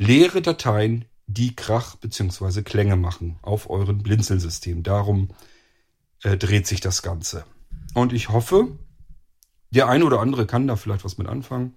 leere 0.00 0.40
Dateien, 0.40 1.04
die 1.26 1.54
Krach 1.54 1.94
bzw. 1.96 2.62
Klänge 2.62 2.96
machen 2.96 3.38
auf 3.42 3.68
euren 3.68 4.02
Blinzelsystem. 4.02 4.82
Darum 4.82 5.28
äh, 6.22 6.38
dreht 6.38 6.66
sich 6.66 6.80
das 6.80 7.02
Ganze. 7.02 7.44
Und 7.92 8.14
ich 8.14 8.30
hoffe, 8.30 8.78
der 9.68 9.88
eine 9.88 10.04
oder 10.06 10.20
andere 10.20 10.46
kann 10.46 10.66
da 10.66 10.76
vielleicht 10.76 11.04
was 11.04 11.18
mit 11.18 11.28
anfangen. 11.28 11.74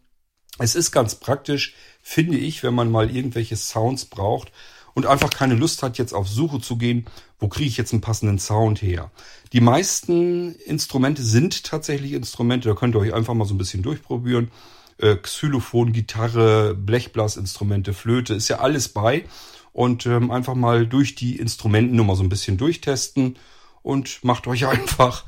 Es 0.58 0.74
ist 0.74 0.92
ganz 0.92 1.16
praktisch, 1.16 1.76
finde 2.02 2.38
ich, 2.38 2.64
wenn 2.64 2.74
man 2.74 2.90
mal 2.90 3.14
irgendwelche 3.14 3.58
Sounds 3.58 4.06
braucht 4.06 4.54
und 4.94 5.06
einfach 5.06 5.30
keine 5.30 5.56
Lust 5.56 5.84
hat, 5.84 5.98
jetzt 5.98 6.14
auf 6.14 6.30
Suche 6.30 6.62
zu 6.62 6.78
gehen, 6.78 7.06
wo 7.40 7.50
kriege 7.50 7.68
ich 7.68 7.78
jetzt 7.78 7.92
einen 7.92 8.02
passenden 8.02 8.40
Sound 8.40 8.82
her. 8.82 9.12
Die 9.52 9.62
meisten 9.62 10.56
Instrumente 10.56 11.24
sind 11.24 11.66
tatsächlich 11.66 12.14
Instrumente, 12.14 12.70
da 12.70 12.76
könnt 12.76 12.96
ihr 12.96 13.00
euch 13.00 13.14
einfach 13.14 13.34
mal 13.34 13.46
so 13.46 13.54
ein 13.54 13.58
bisschen 13.58 13.84
durchprobieren 13.84 14.50
äh, 14.97 15.15
Xylophon, 15.15 15.93
Gitarre, 15.93 16.75
Blechblasinstrumente, 16.75 17.93
Flöte, 17.93 18.34
ist 18.34 18.47
ja 18.47 18.60
alles 18.60 18.89
bei. 18.89 19.25
Und 19.71 20.06
ähm, 20.06 20.29
einfach 20.29 20.56
mal 20.56 20.86
durch 20.86 21.15
die 21.15 21.38
Instrumentennummer 21.38 22.15
so 22.15 22.23
ein 22.23 22.29
bisschen 22.29 22.58
durchtesten 22.58 23.38
und 23.82 24.23
macht 24.23 24.47
euch 24.47 24.67
einfach 24.67 25.25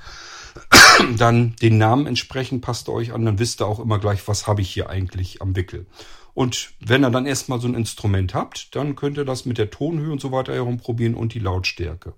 dann 1.17 1.55
den 1.57 1.77
Namen 1.77 2.05
entsprechend, 2.07 2.61
passt 2.61 2.89
euch 2.89 3.11
an, 3.11 3.25
dann 3.25 3.39
wisst 3.39 3.61
ihr 3.61 3.67
auch 3.67 3.79
immer 3.79 3.99
gleich, 3.99 4.27
was 4.27 4.47
habe 4.47 4.61
ich 4.61 4.69
hier 4.69 4.89
eigentlich 4.89 5.41
am 5.41 5.55
Wickel. 5.55 5.85
Und 6.33 6.71
wenn 6.79 7.03
ihr 7.03 7.11
dann 7.11 7.25
erstmal 7.25 7.61
so 7.61 7.67
ein 7.67 7.75
Instrument 7.75 8.33
habt, 8.33 8.75
dann 8.75 8.95
könnt 8.95 9.17
ihr 9.17 9.25
das 9.25 9.45
mit 9.45 9.57
der 9.57 9.69
Tonhöhe 9.69 10.11
und 10.11 10.21
so 10.21 10.31
weiter 10.31 10.53
herumprobieren 10.53 11.15
und 11.15 11.33
die 11.33 11.39
Lautstärke. 11.39 12.13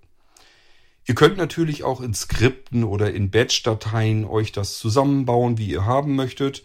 Ihr 1.06 1.16
könnt 1.16 1.38
natürlich 1.38 1.84
auch 1.84 2.02
in 2.02 2.14
Skripten 2.14 2.84
oder 2.84 3.14
in 3.14 3.30
Batch-Dateien 3.30 4.26
euch 4.26 4.52
das 4.52 4.78
zusammenbauen, 4.78 5.58
wie 5.58 5.70
ihr 5.70 5.86
haben 5.86 6.16
möchtet 6.16 6.64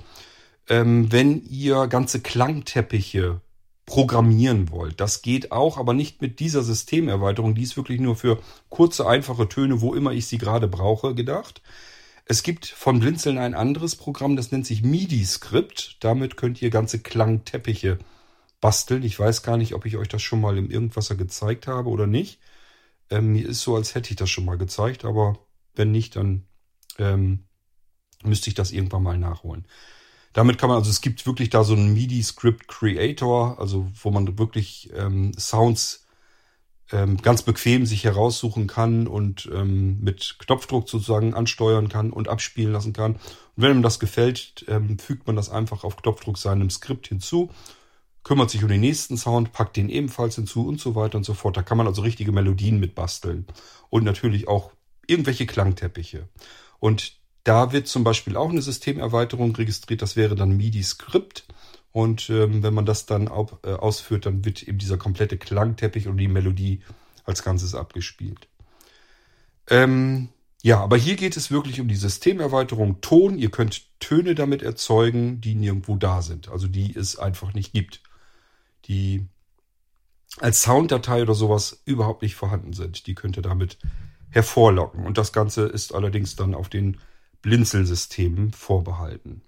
ähm, 0.68 1.10
wenn 1.12 1.44
ihr 1.44 1.86
ganze 1.86 2.20
Klangteppiche 2.20 3.40
programmieren 3.86 4.70
wollt. 4.70 5.00
Das 5.00 5.22
geht 5.22 5.52
auch, 5.52 5.76
aber 5.76 5.92
nicht 5.92 6.22
mit 6.22 6.40
dieser 6.40 6.62
Systemerweiterung. 6.62 7.54
Die 7.54 7.62
ist 7.62 7.76
wirklich 7.76 8.00
nur 8.00 8.16
für 8.16 8.38
kurze, 8.68 9.06
einfache 9.06 9.48
Töne, 9.48 9.80
wo 9.80 9.94
immer 9.94 10.12
ich 10.12 10.26
sie 10.26 10.38
gerade 10.38 10.68
brauche, 10.68 11.14
gedacht. 11.14 11.62
Es 12.24 12.42
gibt 12.42 12.66
von 12.66 13.00
Blinzeln 13.00 13.38
ein 13.38 13.54
anderes 13.54 13.96
Programm, 13.96 14.36
das 14.36 14.52
nennt 14.52 14.66
sich 14.66 14.82
MIDI-Script. 14.82 15.96
Damit 16.00 16.36
könnt 16.36 16.62
ihr 16.62 16.70
ganze 16.70 17.00
Klangteppiche 17.00 17.98
basteln. 18.60 19.02
Ich 19.02 19.18
weiß 19.18 19.42
gar 19.42 19.56
nicht, 19.56 19.74
ob 19.74 19.84
ich 19.84 19.96
euch 19.96 20.08
das 20.08 20.22
schon 20.22 20.40
mal 20.40 20.56
im 20.56 20.70
Irgendwasser 20.70 21.16
gezeigt 21.16 21.66
habe 21.66 21.90
oder 21.90 22.06
nicht. 22.06 22.38
Ähm, 23.10 23.32
mir 23.32 23.46
ist 23.46 23.60
so, 23.62 23.74
als 23.74 23.94
hätte 23.94 24.10
ich 24.10 24.16
das 24.16 24.30
schon 24.30 24.44
mal 24.44 24.56
gezeigt, 24.56 25.04
aber 25.04 25.38
wenn 25.74 25.90
nicht, 25.90 26.16
dann 26.16 26.46
ähm, 26.98 27.44
müsste 28.22 28.48
ich 28.48 28.54
das 28.54 28.70
irgendwann 28.70 29.02
mal 29.02 29.18
nachholen. 29.18 29.66
Damit 30.32 30.58
kann 30.58 30.68
man, 30.68 30.78
also 30.78 30.90
es 30.90 31.00
gibt 31.00 31.26
wirklich 31.26 31.50
da 31.50 31.62
so 31.64 31.74
einen 31.74 31.92
MIDI-Script 31.92 32.68
Creator, 32.68 33.58
also 33.58 33.90
wo 34.02 34.10
man 34.10 34.38
wirklich 34.38 34.90
ähm, 34.94 35.32
Sounds 35.38 36.06
ähm, 36.92 37.16
ganz 37.18 37.42
bequem 37.42 37.86
sich 37.86 38.04
heraussuchen 38.04 38.66
kann 38.66 39.06
und 39.06 39.50
ähm, 39.52 40.00
mit 40.00 40.36
Knopfdruck 40.38 40.88
sozusagen 40.88 41.34
ansteuern 41.34 41.88
kann 41.88 42.10
und 42.10 42.28
abspielen 42.28 42.72
lassen 42.72 42.92
kann. 42.92 43.14
Und 43.14 43.20
wenn 43.56 43.78
ihm 43.78 43.82
das 43.82 43.98
gefällt, 43.98 44.64
ähm, 44.68 44.98
fügt 44.98 45.26
man 45.26 45.36
das 45.36 45.50
einfach 45.50 45.84
auf 45.84 45.96
Knopfdruck 45.96 46.38
seinem 46.38 46.70
Skript 46.70 47.08
hinzu, 47.08 47.50
kümmert 48.22 48.50
sich 48.50 48.62
um 48.62 48.68
den 48.68 48.80
nächsten 48.80 49.16
Sound, 49.16 49.52
packt 49.52 49.76
den 49.76 49.88
ebenfalls 49.88 50.36
hinzu 50.36 50.66
und 50.66 50.80
so 50.80 50.94
weiter 50.94 51.18
und 51.18 51.24
so 51.24 51.34
fort. 51.34 51.56
Da 51.56 51.62
kann 51.62 51.78
man 51.78 51.86
also 51.86 52.02
richtige 52.02 52.32
Melodien 52.32 52.78
mit 52.78 52.94
basteln 52.94 53.46
und 53.90 54.04
natürlich 54.04 54.48
auch 54.48 54.72
irgendwelche 55.06 55.46
Klangteppiche. 55.46 56.28
Und 56.78 57.21
da 57.44 57.72
wird 57.72 57.88
zum 57.88 58.04
Beispiel 58.04 58.36
auch 58.36 58.50
eine 58.50 58.62
Systemerweiterung 58.62 59.54
registriert. 59.54 60.02
Das 60.02 60.16
wäre 60.16 60.34
dann 60.34 60.56
MIDI-Script. 60.56 61.44
Und 61.90 62.30
ähm, 62.30 62.62
wenn 62.62 62.74
man 62.74 62.86
das 62.86 63.06
dann 63.06 63.28
auch, 63.28 63.58
äh, 63.64 63.72
ausführt, 63.72 64.26
dann 64.26 64.44
wird 64.44 64.62
eben 64.62 64.78
dieser 64.78 64.96
komplette 64.96 65.36
Klangteppich 65.36 66.08
und 66.08 66.16
die 66.16 66.28
Melodie 66.28 66.82
als 67.24 67.42
Ganzes 67.42 67.74
abgespielt. 67.74 68.48
Ähm, 69.68 70.28
ja, 70.62 70.80
aber 70.80 70.96
hier 70.96 71.16
geht 71.16 71.36
es 71.36 71.50
wirklich 71.50 71.80
um 71.80 71.88
die 71.88 71.96
Systemerweiterung 71.96 73.00
Ton. 73.00 73.36
Ihr 73.36 73.50
könnt 73.50 73.82
Töne 74.00 74.34
damit 74.34 74.62
erzeugen, 74.62 75.40
die 75.40 75.54
nirgendwo 75.54 75.96
da 75.96 76.22
sind. 76.22 76.48
Also 76.48 76.68
die 76.68 76.94
es 76.96 77.18
einfach 77.18 77.52
nicht 77.52 77.72
gibt. 77.72 78.00
Die 78.86 79.26
als 80.38 80.62
Sounddatei 80.62 81.22
oder 81.22 81.34
sowas 81.34 81.82
überhaupt 81.84 82.22
nicht 82.22 82.36
vorhanden 82.36 82.72
sind. 82.72 83.06
Die 83.06 83.14
könnt 83.14 83.36
ihr 83.36 83.42
damit 83.42 83.78
hervorlocken. 84.30 85.04
Und 85.04 85.18
das 85.18 85.32
Ganze 85.32 85.64
ist 85.64 85.94
allerdings 85.94 86.36
dann 86.36 86.54
auf 86.54 86.68
den 86.68 86.98
Blinzelsystemen 87.42 88.52
vorbehalten. 88.52 89.42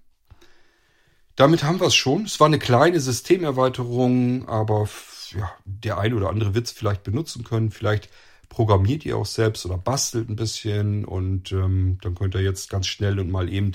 Damit 1.36 1.64
haben 1.64 1.80
wir 1.80 1.88
es 1.88 1.94
schon. 1.94 2.24
Es 2.24 2.38
war 2.38 2.46
eine 2.46 2.58
kleine 2.58 3.00
Systemerweiterung, 3.00 4.48
aber 4.48 4.88
ja, 5.30 5.50
der 5.64 5.98
eine 5.98 6.14
oder 6.14 6.28
andere 6.28 6.54
wird 6.54 6.66
es 6.66 6.72
vielleicht 6.72 7.02
benutzen 7.02 7.42
können. 7.44 7.70
Vielleicht 7.70 8.08
programmiert 8.48 9.04
ihr 9.04 9.16
auch 9.16 9.26
selbst 9.26 9.66
oder 9.66 9.78
bastelt 9.78 10.28
ein 10.28 10.36
bisschen 10.36 11.04
und 11.04 11.50
ähm, 11.50 11.98
dann 12.02 12.14
könnt 12.14 12.34
ihr 12.36 12.42
jetzt 12.42 12.70
ganz 12.70 12.86
schnell 12.86 13.18
und 13.18 13.30
mal 13.30 13.52
eben 13.52 13.72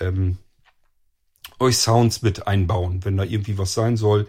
ähm, 0.00 0.38
euch 1.60 1.76
Sounds 1.76 2.22
mit 2.22 2.46
einbauen, 2.48 3.04
wenn 3.04 3.16
da 3.16 3.22
irgendwie 3.22 3.58
was 3.58 3.74
sein 3.74 3.96
soll. 3.96 4.26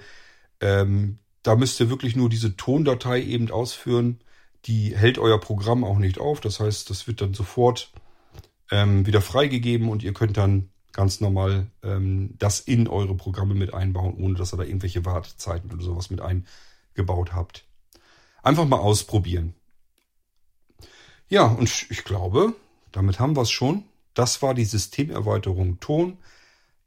Ähm, 0.59 1.17
da 1.41 1.55
müsst 1.55 1.79
ihr 1.79 1.89
wirklich 1.89 2.15
nur 2.15 2.29
diese 2.29 2.55
Tondatei 2.55 3.23
eben 3.23 3.49
ausführen 3.49 4.19
Die 4.65 4.95
hält 4.95 5.17
euer 5.17 5.39
Programm 5.39 5.83
auch 5.83 5.97
nicht 5.97 6.19
auf. 6.19 6.39
Das 6.41 6.59
heißt, 6.59 6.89
das 6.91 7.07
wird 7.07 7.21
dann 7.21 7.33
sofort 7.33 7.91
ähm, 8.71 9.05
wieder 9.05 9.21
freigegeben 9.21 9.89
und 9.89 10.01
ihr 10.01 10.13
könnt 10.13 10.37
dann 10.37 10.69
ganz 10.93 11.21
normal 11.21 11.67
ähm, 11.83 12.35
das 12.37 12.59
in 12.59 12.87
eure 12.87 13.15
Programme 13.15 13.53
mit 13.53 13.73
einbauen, 13.73 14.15
ohne 14.17 14.35
dass 14.35 14.53
ihr 14.53 14.57
da 14.57 14.63
irgendwelche 14.63 15.05
Wartezeiten 15.05 15.71
oder 15.71 15.83
sowas 15.83 16.09
mit 16.09 16.21
eingebaut 16.21 17.33
habt. 17.33 17.65
Einfach 18.43 18.65
mal 18.65 18.79
ausprobieren. 18.79 19.53
Ja, 21.29 21.45
und 21.45 21.87
ich 21.89 22.03
glaube, 22.03 22.53
damit 22.91 23.19
haben 23.19 23.35
wir 23.35 23.43
es 23.43 23.51
schon. 23.51 23.83
Das 24.13 24.41
war 24.41 24.53
die 24.53 24.65
Systemerweiterung 24.65 25.79
Ton. 25.79 26.17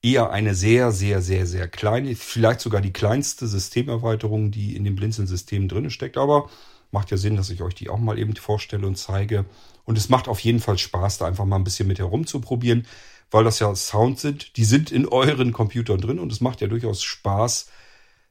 Eher 0.02 0.30
eine 0.30 0.54
sehr, 0.54 0.92
sehr, 0.92 1.22
sehr, 1.22 1.46
sehr 1.46 1.66
kleine, 1.66 2.14
vielleicht 2.14 2.60
sogar 2.60 2.82
die 2.82 2.92
kleinste 2.92 3.46
Systemerweiterung, 3.46 4.50
die 4.50 4.76
in 4.76 4.84
dem 4.84 4.96
Blinzeln-System 4.96 5.66
drin 5.68 5.88
steckt. 5.88 6.18
Aber 6.18 6.50
macht 6.94 7.10
ja 7.10 7.18
Sinn, 7.18 7.36
dass 7.36 7.50
ich 7.50 7.60
euch 7.60 7.74
die 7.74 7.90
auch 7.90 7.98
mal 7.98 8.18
eben 8.18 8.34
vorstelle 8.36 8.86
und 8.86 8.96
zeige. 8.96 9.44
Und 9.84 9.98
es 9.98 10.08
macht 10.08 10.28
auf 10.28 10.40
jeden 10.40 10.60
Fall 10.60 10.78
Spaß, 10.78 11.18
da 11.18 11.26
einfach 11.26 11.44
mal 11.44 11.56
ein 11.56 11.64
bisschen 11.64 11.86
mit 11.86 11.98
herumzuprobieren 11.98 12.86
weil 13.34 13.42
das 13.42 13.58
ja 13.58 13.74
Sounds 13.74 14.22
sind, 14.22 14.56
die 14.56 14.64
sind 14.64 14.92
in 14.92 15.08
euren 15.08 15.52
Computern 15.52 16.00
drin 16.00 16.20
und 16.20 16.30
es 16.30 16.40
macht 16.40 16.60
ja 16.60 16.68
durchaus 16.68 17.02
Spaß, 17.02 17.66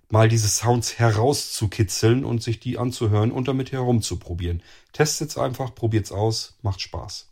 mal 0.09 0.29
diese 0.29 0.47
Sounds 0.47 0.97
herauszukitzeln 0.97 2.23
und 2.23 2.41
sich 2.41 2.61
die 2.61 2.77
anzuhören 2.77 3.31
und 3.31 3.49
damit 3.49 3.73
herumzuprobieren. 3.73 4.63
Testet's 4.93 5.37
einfach, 5.37 5.75
probiert's 5.75 6.13
aus, 6.13 6.57
macht 6.61 6.79
Spaß. 6.79 7.29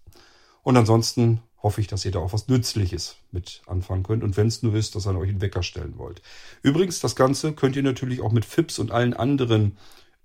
Und 0.63 0.75
ansonsten 0.75 1.41
hoffe 1.63 1.79
ich, 1.79 1.87
dass 1.87 2.03
ihr 2.03 2.11
da 2.11 2.19
auch 2.19 2.33
was 2.33 2.49
Nützliches 2.49 3.15
mit 3.31 3.61
anfangen 3.67 4.03
könnt. 4.03 4.23
Und 4.23 4.35
wenn 4.35 4.47
es 4.47 4.63
nur 4.63 4.75
ist, 4.75 4.95
dass 4.95 5.05
ihr 5.05 5.17
euch 5.17 5.29
einen 5.29 5.41
Wecker 5.41 5.63
stellen 5.63 5.97
wollt. 5.97 6.21
Übrigens, 6.63 6.99
das 6.99 7.15
Ganze 7.15 7.53
könnt 7.53 7.77
ihr 7.77 7.83
natürlich 7.83 8.19
auch 8.19 8.33
mit 8.33 8.43
FIPS 8.43 8.79
und 8.79 8.91
allen 8.91 9.13
anderen 9.13 9.77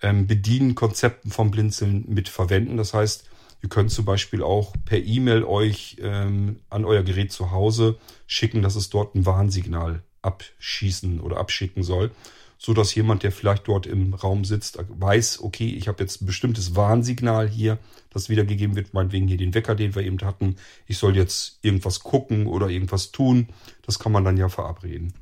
ähm, 0.02 0.26
Bedienkonzepten 0.26 1.30
vom 1.30 1.50
Blinzeln 1.50 2.04
mit 2.08 2.28
verwenden. 2.28 2.76
Das 2.76 2.94
heißt, 2.94 3.28
Ihr 3.62 3.68
könnt 3.68 3.90
zum 3.90 4.04
Beispiel 4.04 4.42
auch 4.42 4.74
per 4.84 4.98
E-Mail 4.98 5.44
euch 5.44 5.96
ähm, 6.00 6.60
an 6.68 6.84
euer 6.84 7.02
Gerät 7.02 7.32
zu 7.32 7.50
Hause 7.50 7.98
schicken, 8.26 8.62
dass 8.62 8.76
es 8.76 8.90
dort 8.90 9.14
ein 9.14 9.26
Warnsignal 9.26 10.02
abschießen 10.22 11.20
oder 11.20 11.38
abschicken 11.38 11.82
soll, 11.82 12.10
so 12.58 12.74
dass 12.74 12.94
jemand, 12.94 13.22
der 13.22 13.32
vielleicht 13.32 13.66
dort 13.68 13.86
im 13.86 14.14
Raum 14.14 14.44
sitzt, 14.44 14.78
weiß, 14.88 15.40
okay, 15.42 15.68
ich 15.68 15.88
habe 15.88 16.02
jetzt 16.02 16.22
ein 16.22 16.26
bestimmtes 16.26 16.76
Warnsignal 16.76 17.48
hier, 17.48 17.78
das 18.10 18.28
wiedergegeben 18.28 18.76
wird, 18.76 18.94
meinetwegen 18.94 19.28
hier 19.28 19.36
den 19.36 19.54
Wecker, 19.54 19.74
den 19.74 19.94
wir 19.94 20.02
eben 20.02 20.20
hatten. 20.20 20.56
Ich 20.86 20.98
soll 20.98 21.16
jetzt 21.16 21.58
irgendwas 21.62 22.00
gucken 22.00 22.46
oder 22.46 22.68
irgendwas 22.68 23.12
tun. 23.12 23.48
Das 23.82 23.98
kann 23.98 24.12
man 24.12 24.24
dann 24.24 24.36
ja 24.36 24.48
verabreden. 24.48 25.12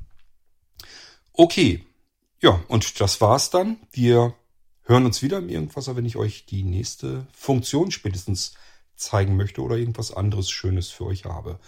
Okay, 1.33 1.83
ja, 2.41 2.61
und 2.67 2.99
das 3.01 3.21
war's 3.21 3.49
dann. 3.49 3.77
Wir 3.91 4.33
hören 4.85 5.05
uns 5.05 5.21
wieder 5.21 5.39
im 5.39 5.49
Irgendwasser, 5.49 5.95
wenn 5.95 6.05
ich 6.05 6.15
euch 6.15 6.45
die 6.45 6.63
nächste 6.63 7.27
Funktion 7.33 7.91
spätestens 7.91 8.53
zeigen 8.95 9.35
möchte 9.35 9.61
oder 9.61 9.77
irgendwas 9.77 10.11
anderes 10.11 10.49
Schönes 10.49 10.89
für 10.89 11.05
euch 11.05 11.25
habe. 11.25 11.59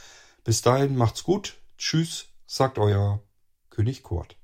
Bis 0.43 0.61
dahin 0.61 0.95
macht's 0.95 1.23
gut. 1.23 1.57
Tschüss, 1.77 2.27
sagt 2.45 2.77
euer 2.79 3.21
König 3.69 4.03
Kurt. 4.03 4.37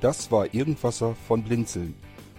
Das 0.00 0.32
war 0.32 0.52
Irgendwasser 0.52 1.14
von 1.28 1.44
Blinzeln. 1.44 1.94